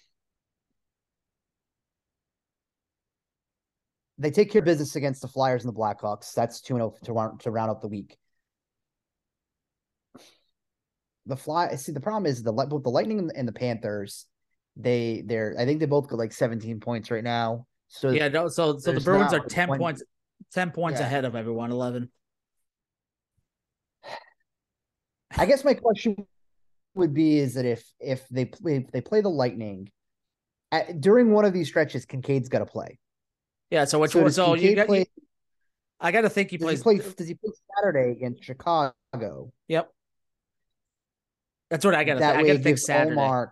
they 4.22 4.32
take 4.32 4.52
care 4.52 4.60
of 4.60 4.66
business 4.66 4.96
against 4.96 5.22
the 5.22 5.28
Flyers 5.28 5.66
and 5.66 5.74
the 5.74 5.78
Blackhawks. 5.78 6.34
That's 6.34 6.62
2 6.62 6.76
0 6.76 6.96
to 7.04 7.14
round, 7.14 7.40
to 7.42 7.52
round 7.52 7.72
up 7.72 7.82
the 7.82 7.88
week. 7.88 8.18
The 11.26 11.36
fly 11.36 11.76
see 11.76 11.92
the 11.92 12.00
problem 12.00 12.26
is 12.26 12.44
the 12.44 12.52
both 12.52 12.84
the 12.84 12.90
Lightning 12.90 13.30
and 13.36 13.48
the, 13.48 13.52
Panthers, 13.52 14.26
they 14.76 15.24
they're 15.26 15.56
I 15.58 15.66
think 15.66 15.80
they 15.80 15.86
both 15.86 16.08
got 16.08 16.18
like 16.20 16.34
17 16.34 16.80
points 16.80 17.12
right 17.12 17.24
now. 17.24 17.66
So 17.88 18.10
Yeah, 18.10 18.28
no, 18.28 18.48
so 18.48 18.78
so 18.78 18.92
the 18.92 19.02
Bruins 19.02 19.34
are 19.34 19.40
ten 19.46 19.70
one- 19.70 19.80
points, 19.80 20.04
ten 20.52 20.72
points 20.72 21.00
Yeah. 21.00 21.06
ahead 21.08 21.26
of 21.26 21.36
everyone. 21.36 21.72
Eleven. 21.72 22.10
I 25.38 25.46
guess 25.46 25.64
my 25.64 25.74
question 25.74 26.16
would 26.96 27.14
be 27.14 27.38
is 27.38 27.54
that 27.54 27.66
if 27.66 27.84
if 28.00 28.28
they 28.30 28.46
play 28.46 28.78
if 28.78 28.92
they 28.92 29.02
play 29.02 29.22
the 29.22 29.30
Lightning 29.30 29.90
at, 30.72 31.02
during 31.02 31.32
one 31.32 31.46
of 31.46 31.54
these 31.54 31.68
stretches, 31.68 32.06
Kinkaid's 32.06 32.50
got 32.50 32.60
to 32.60 32.66
play. 32.66 32.98
Yeah. 33.72 33.86
So 33.86 33.98
which 34.00 34.12
So 34.12 34.22
one? 34.22 34.32
So 34.32 34.54
you 34.54 34.76
got. 34.76 34.88
play- 34.88 35.00
you- 35.00 35.24
I 36.04 36.12
got 36.12 36.22
to 36.22 36.30
think 36.30 36.50
he 36.50 36.58
Does 36.58 36.66
plays. 36.66 36.80
he 36.80 36.84
play? 36.84 37.14
Does 37.16 37.28
he 37.28 37.34
play 37.36 37.52
Saturday 37.76 38.12
against 38.12 38.44
Chicago? 38.44 39.52
Yep. 39.68 39.92
That's 41.70 41.86
what 41.86 41.94
I 41.96 42.04
got 42.04 42.16
to. 42.16 42.20
that 42.22 42.36
I 42.38 42.42
way, 42.42 42.48
got 42.50 42.54
to 42.58 42.64
think 42.64 42.78
Saturday. 42.80 43.16
Ullmark 43.16 43.50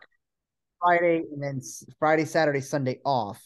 Friday 0.81 1.23
and 1.31 1.41
then 1.43 1.61
Friday, 1.99 2.25
Saturday, 2.25 2.61
Sunday 2.61 2.99
off, 3.05 3.39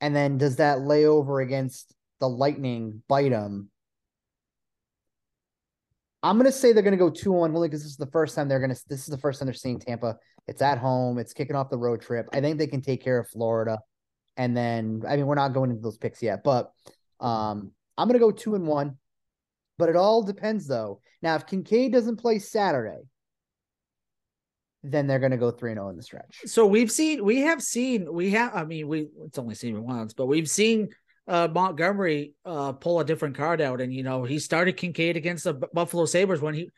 and 0.00 0.14
then 0.14 0.36
does 0.38 0.56
that 0.56 0.78
layover 0.78 1.42
against 1.42 1.94
the 2.20 2.28
Lightning 2.28 3.02
bite 3.08 3.32
him? 3.32 3.70
I'm 6.22 6.36
gonna 6.36 6.52
say 6.52 6.72
they're 6.72 6.82
gonna 6.84 6.96
go 6.96 7.10
two 7.10 7.32
one 7.32 7.54
only 7.54 7.68
because 7.68 7.82
this 7.82 7.90
is 7.92 7.96
the 7.96 8.06
first 8.06 8.34
time 8.36 8.48
they're 8.48 8.60
gonna. 8.60 8.76
This 8.88 9.00
is 9.00 9.06
the 9.06 9.18
first 9.18 9.40
time 9.40 9.46
they're 9.46 9.54
seeing 9.54 9.80
Tampa. 9.80 10.18
It's 10.46 10.62
at 10.62 10.78
home. 10.78 11.18
It's 11.18 11.32
kicking 11.32 11.56
off 11.56 11.70
the 11.70 11.78
road 11.78 12.00
trip. 12.02 12.28
I 12.32 12.40
think 12.40 12.58
they 12.58 12.66
can 12.68 12.80
take 12.82 13.02
care 13.02 13.18
of 13.18 13.28
Florida, 13.28 13.78
and 14.36 14.56
then 14.56 15.02
I 15.06 15.16
mean 15.16 15.26
we're 15.26 15.34
not 15.34 15.52
going 15.52 15.70
into 15.70 15.82
those 15.82 15.98
picks 15.98 16.22
yet, 16.22 16.42
but 16.44 16.72
um, 17.20 17.72
I'm 17.98 18.08
gonna 18.08 18.18
go 18.18 18.30
two 18.30 18.54
and 18.54 18.66
one. 18.66 18.96
But 19.78 19.88
it 19.88 19.96
all 19.96 20.22
depends 20.22 20.66
though. 20.66 21.00
Now 21.22 21.34
if 21.36 21.46
Kinkaid 21.46 21.92
doesn't 21.92 22.16
play 22.16 22.38
Saturday, 22.38 23.02
then 24.82 25.06
they're 25.06 25.18
gonna 25.18 25.36
go 25.36 25.50
three 25.50 25.70
and 25.70 25.78
zero 25.78 25.88
in 25.90 25.96
the 25.96 26.02
stretch. 26.02 26.40
So 26.46 26.66
we've 26.66 26.90
seen, 26.90 27.24
we 27.24 27.40
have 27.42 27.62
seen, 27.62 28.12
we 28.12 28.30
have. 28.30 28.54
I 28.54 28.64
mean, 28.64 28.88
we 28.88 29.08
it's 29.24 29.38
only 29.38 29.54
seen 29.54 29.76
it 29.76 29.82
once, 29.82 30.12
but 30.12 30.26
we've 30.26 30.48
seen 30.48 30.88
uh 31.28 31.48
Montgomery 31.52 32.34
uh 32.44 32.72
pull 32.72 32.98
a 33.00 33.04
different 33.04 33.36
card 33.36 33.60
out, 33.60 33.80
and 33.80 33.94
you 33.94 34.02
know 34.02 34.24
he 34.24 34.38
started 34.38 34.76
Kinkaid 34.76 35.16
against 35.16 35.44
the 35.44 35.54
Buffalo 35.54 36.04
Sabres 36.04 36.40
when 36.40 36.54
he 36.54 36.70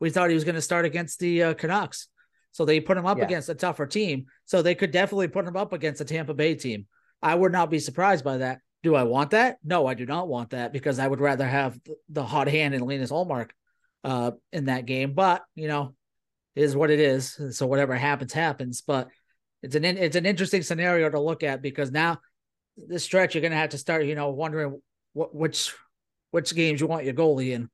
we 0.00 0.10
thought 0.10 0.30
he 0.30 0.34
was 0.34 0.42
going 0.42 0.56
to 0.56 0.60
start 0.60 0.84
against 0.84 1.20
the 1.20 1.42
uh, 1.44 1.54
Canucks. 1.54 2.08
So 2.50 2.64
they 2.64 2.80
put 2.80 2.96
him 2.96 3.06
up 3.06 3.18
Yeah. 3.18 3.24
against 3.24 3.48
a 3.48 3.54
tougher 3.54 3.86
team. 3.86 4.26
So 4.46 4.60
they 4.60 4.74
could 4.74 4.90
definitely 4.90 5.28
put 5.28 5.46
him 5.46 5.56
up 5.56 5.72
against 5.72 6.00
a 6.00 6.04
Tampa 6.04 6.34
Bay 6.34 6.56
team. 6.56 6.86
I 7.22 7.34
would 7.34 7.52
not 7.52 7.70
be 7.70 7.78
surprised 7.78 8.24
by 8.24 8.38
that. 8.38 8.60
Do 8.82 8.96
I 8.96 9.04
want 9.04 9.30
that? 9.30 9.58
No, 9.64 9.86
I 9.86 9.94
do 9.94 10.06
not 10.06 10.28
want 10.28 10.50
that 10.50 10.72
because 10.72 10.98
I 10.98 11.06
would 11.06 11.20
rather 11.20 11.46
have 11.46 11.78
the, 12.08 12.24
hot 12.24 12.48
hand 12.48 12.74
and 12.74 12.84
Linus 12.84 13.12
Ullmark 13.12 13.50
uh 14.04 14.32
in 14.52 14.64
that 14.64 14.86
game. 14.86 15.14
But 15.14 15.44
you 15.54 15.68
know, 15.68 15.94
it 16.56 16.64
is 16.64 16.74
what 16.74 16.90
it 16.90 16.98
is. 16.98 17.38
So 17.52 17.66
whatever 17.66 17.94
happens, 17.94 18.32
happens. 18.32 18.82
But 18.82 19.08
it's 19.62 19.76
an 19.76 19.84
it's 19.84 20.16
an 20.16 20.26
interesting 20.26 20.62
scenario 20.62 21.08
to 21.08 21.20
look 21.20 21.44
at 21.44 21.62
because 21.62 21.92
now 21.92 22.18
this 22.76 23.04
stretch 23.04 23.34
you're 23.34 23.42
gonna 23.42 23.54
have 23.54 23.70
to 23.70 23.78
start, 23.78 24.04
you 24.06 24.16
know, 24.16 24.30
wondering 24.30 24.80
what 25.12 25.34
which 25.34 25.72
which 26.32 26.54
games 26.54 26.80
you 26.80 26.86
want 26.86 27.04
your 27.04 27.14
goalie 27.14 27.52
in, 27.52 27.70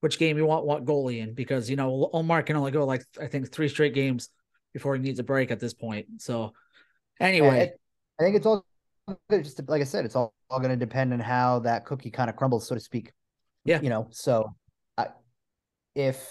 which 0.00 0.18
game 0.18 0.36
you 0.36 0.46
want 0.46 0.66
what 0.66 0.84
goalie 0.84 1.20
in, 1.20 1.34
because 1.34 1.70
you 1.70 1.76
know 1.76 2.10
Ullmark 2.12 2.46
can 2.46 2.56
only 2.56 2.72
go 2.72 2.84
like 2.84 3.04
I 3.20 3.28
think 3.28 3.52
three 3.52 3.68
straight 3.68 3.94
games 3.94 4.30
before 4.72 4.96
he 4.96 5.00
needs 5.00 5.20
a 5.20 5.24
break 5.24 5.50
at 5.52 5.60
this 5.60 5.74
point. 5.74 6.06
So 6.18 6.52
anyway, 7.20 7.72
I 8.18 8.22
think 8.22 8.36
it's 8.36 8.46
just 9.30 9.68
like 9.68 9.80
I 9.80 9.84
said, 9.84 10.04
it's 10.04 10.16
all, 10.16 10.34
all 10.50 10.58
going 10.58 10.70
to 10.70 10.76
depend 10.76 11.12
on 11.12 11.20
how 11.20 11.60
that 11.60 11.84
cookie 11.84 12.10
kind 12.10 12.30
of 12.30 12.36
crumbles, 12.36 12.66
so 12.66 12.74
to 12.74 12.80
speak. 12.80 13.12
Yeah. 13.64 13.80
you 13.82 13.90
know. 13.90 14.08
So, 14.10 14.54
I, 14.96 15.08
if 15.94 16.26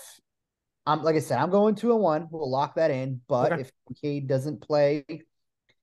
I'm 0.87 1.03
like 1.03 1.15
I 1.15 1.19
said, 1.19 1.37
I'm 1.37 1.49
going 1.49 1.75
two 1.75 1.91
and 1.91 2.01
one. 2.01 2.27
We'll 2.31 2.49
lock 2.49 2.75
that 2.75 2.91
in. 2.91 3.21
But 3.27 3.51
Okay. 3.51 3.61
if 3.61 3.71
Kinkaid 3.91 4.27
doesn't 4.27 4.61
play 4.61 5.05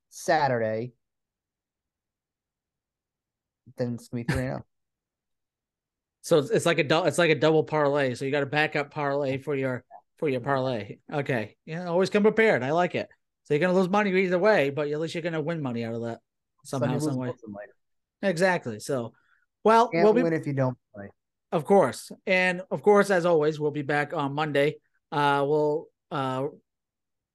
Saturday, 0.09 0.95
then 3.77 3.95
it's 3.95 4.09
gonna 4.09 4.25
be 4.25 4.33
three 4.33 4.43
and 4.43 4.51
oh. 4.51 4.53
zero. 4.53 4.65
so 6.23 6.39
it's, 6.39 6.51
it's 6.51 6.67
like 6.67 6.79
a 6.79 6.85
dou- 6.85 7.05
it's 7.05 7.19
like 7.19 7.31
a 7.31 7.35
double 7.35 7.65
parlay. 7.65 8.15
So 8.15 8.25
you 8.25 8.31
got 8.31 8.43
a 8.43 8.47
backup 8.47 8.91
parlay 8.91 9.39
for 9.39 9.55
your 9.55 9.85
for 10.17 10.29
your 10.29 10.41
parlay. 10.41 10.97
Okay, 11.13 11.57
yeah, 11.67 11.87
always 11.87 12.09
come 12.09 12.23
prepared. 12.23 12.63
I 12.63 12.73
like 12.73 12.95
it. 12.95 13.09
So 13.45 13.53
you're 13.53 13.61
gonna 13.61 13.79
lose 13.79 13.91
money 13.91 14.11
either 14.11 14.39
way, 14.39 14.71
but 14.71 14.89
at 14.89 14.99
least 14.99 15.15
you're 15.15 15.23
gonna 15.23 15.43
win 15.43 15.61
money 15.61 15.85
out 15.85 15.95
of 15.95 16.03
that 16.03 16.21
somehow, 16.65 16.87
Sunday, 16.87 17.05
lose 17.05 17.13
some 17.13 17.17
way. 17.19 17.27
both 17.29 17.37
of 17.37 17.41
them 17.43 17.55
later. 17.55 17.75
Exactly. 18.31 18.81
So, 18.81 19.13
well, 19.63 19.89
Can't 19.89 20.05
we'll 20.05 20.13
be 20.13 20.23
win 20.23 20.33
if 20.33 20.47
you 20.47 20.53
don't 20.53 20.77
play. 20.95 21.09
Of 21.53 21.65
course. 21.65 22.11
And 22.27 22.63
of 22.71 22.83
course, 22.83 23.11
as 23.11 23.27
always, 23.27 23.61
we'll 23.61 23.71
be 23.71 23.83
back 23.83 24.13
on 24.13 24.35
Monday. 24.35 24.77
Uh, 25.13 25.45
we'll 25.47 25.87
uh, 26.11 26.49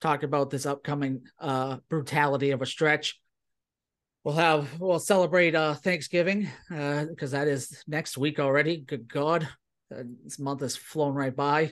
talk 0.02 0.24
about 0.24 0.50
this 0.50 0.66
upcoming 0.66 1.22
uh, 1.40 1.78
brutality 1.90 2.52
of 2.52 2.62
a 2.62 2.66
stretch. 2.66 3.20
We'll 4.24 4.36
have 4.36 4.80
we'll 4.80 5.00
celebrate 5.00 5.56
uh, 5.56 5.76
Thanksgiving 5.76 6.50
because 6.68 7.32
that 7.32 7.48
is 7.48 7.84
next 7.88 8.18
week 8.18 8.40
already. 8.40 8.78
Good 8.78 9.08
God, 9.08 9.48
uh, 9.96 10.04
this 10.26 10.38
month 10.38 10.60
has 10.62 10.76
flown 10.76 11.14
right 11.14 11.36
by. 11.36 11.72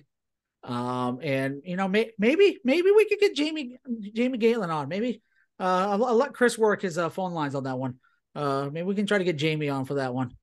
Um, 0.63 1.19
and 1.21 1.61
you 1.65 1.75
know, 1.75 1.87
may, 1.87 2.11
maybe 2.17 2.59
maybe 2.63 2.91
we 2.91 3.05
could 3.05 3.19
get 3.19 3.35
Jamie 3.35 3.77
Jamie 4.13 4.37
Galen 4.37 4.69
on. 4.69 4.87
Maybe 4.87 5.09
uh, 5.09 5.26
I'll, 5.65 6.05
I'll 6.05 6.15
let 6.15 6.33
Chris 6.33 6.57
work 6.57 6.81
his 6.81 6.97
uh, 6.97 7.09
phone 7.09 7.33
lines 7.33 7.55
on 7.55 7.63
that 7.63 7.77
one. 7.77 7.95
Uh, 8.35 8.69
maybe 8.71 8.85
we 8.85 8.95
can 8.95 9.07
try 9.07 9.17
to 9.17 9.23
get 9.23 9.37
Jamie 9.37 9.69
on 9.69 9.85
for 9.85 9.95
that 9.95 10.13
one 10.13 10.35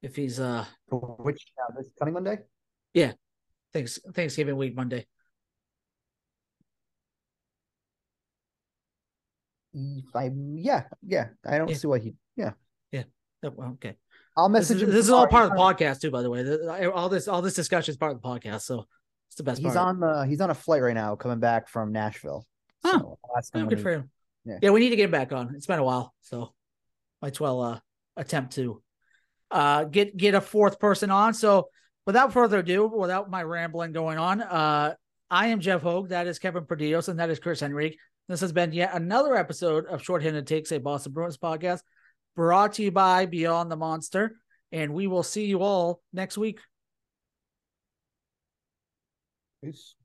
if 0.00 0.16
he's 0.16 0.40
uh 0.40 0.64
Which 0.90 1.44
uh, 1.60 1.74
this 1.76 1.90
coming 1.98 2.14
Monday? 2.14 2.38
Yeah, 2.94 3.12
thanks 3.74 3.98
Thanksgiving 4.14 4.56
week 4.56 4.74
Monday. 4.74 5.06
If 9.74 10.16
I 10.16 10.30
yeah 10.54 10.84
yeah 11.06 11.28
I 11.46 11.58
don't 11.58 11.68
Yeah. 11.68 11.76
see 11.76 11.86
why 11.88 11.98
he 11.98 12.14
yeah 12.36 12.52
Oh, 13.44 13.54
okay. 13.74 13.94
I'll 14.36 14.48
This 14.48 14.68
message 14.70 14.76
is, 14.78 14.82
him. 14.88 14.90
this 14.90 15.04
is 15.04 15.10
all 15.10 15.28
part 15.28 15.44
of 15.44 15.50
the 15.52 15.56
podcast 15.58 16.00
too, 16.00 16.10
by 16.10 16.22
the 16.22 16.30
way. 16.30 16.42
All 16.88 17.08
this 17.08 17.28
all 17.28 17.40
this 17.40 17.54
discussion 17.54 17.92
is 17.92 17.96
part 17.96 18.10
of 18.10 18.20
the 18.20 18.26
podcast, 18.28 18.62
so 18.62 18.86
it's 19.28 19.36
the 19.36 19.44
best 19.44 19.60
He's 19.62 19.74
part. 19.74 19.86
on 19.86 20.00
the 20.00 20.26
he's 20.26 20.40
on 20.40 20.50
a 20.50 20.54
flight 20.54 20.82
right 20.82 20.94
now 20.94 21.14
coming 21.14 21.38
back 21.38 21.68
from 21.68 21.92
Nashville. 21.92 22.44
Huh. 22.84 22.98
So 22.98 23.18
I'll 23.24 23.36
ask 23.36 23.54
him 23.54 23.66
Oh, 23.66 23.68
good 23.68 23.80
for 23.80 23.92
him. 23.92 24.10
Yeah. 24.44 24.58
Yeah. 24.62 24.70
we 24.70 24.80
need 24.80 24.90
to 24.90 24.96
get 24.96 25.04
him 25.04 25.10
back 25.10 25.32
on. 25.32 25.54
It's 25.54 25.66
been 25.66 25.78
a 25.78 25.84
while, 25.84 26.14
so 26.22 26.52
might 27.22 27.32
as 27.32 27.40
well 27.40 27.60
uh, 27.60 27.80
attempt 28.16 28.54
to 28.54 28.82
uh, 29.50 29.84
get 29.84 30.16
get 30.16 30.34
a 30.34 30.40
fourth 30.40 30.78
person 30.78 31.10
on. 31.10 31.34
So 31.34 31.68
without 32.06 32.32
further 32.32 32.58
ado, 32.58 32.86
without 32.86 33.30
my 33.30 33.42
rambling 33.42 33.92
going 33.92 34.18
on, 34.18 34.40
uh, 34.40 34.94
I 35.30 35.48
am 35.48 35.60
Jeff 35.60 35.82
Hogue. 35.82 36.08
That 36.10 36.26
is 36.26 36.38
Kevin 36.38 36.64
Perdios, 36.64 37.08
and 37.08 37.18
that 37.18 37.30
is 37.30 37.38
Chris 37.38 37.62
Henrique. 37.62 37.98
This 38.28 38.40
has 38.40 38.52
been 38.52 38.72
yet 38.72 38.94
another 38.94 39.34
episode 39.36 39.86
of 39.86 40.02
Shorthanded 40.02 40.46
Takes, 40.46 40.70
a 40.72 40.78
Boston 40.78 41.12
Bruins 41.12 41.38
podcast, 41.38 41.80
brought 42.36 42.74
to 42.74 42.82
you 42.82 42.90
by 42.90 43.26
Beyond 43.26 43.70
the 43.70 43.76
Monster. 43.76 44.36
And 44.70 44.92
we 44.92 45.06
will 45.06 45.22
see 45.22 45.46
you 45.46 45.62
all 45.62 46.02
next 46.12 46.36
week. 46.36 46.60
Peace. 49.62 49.97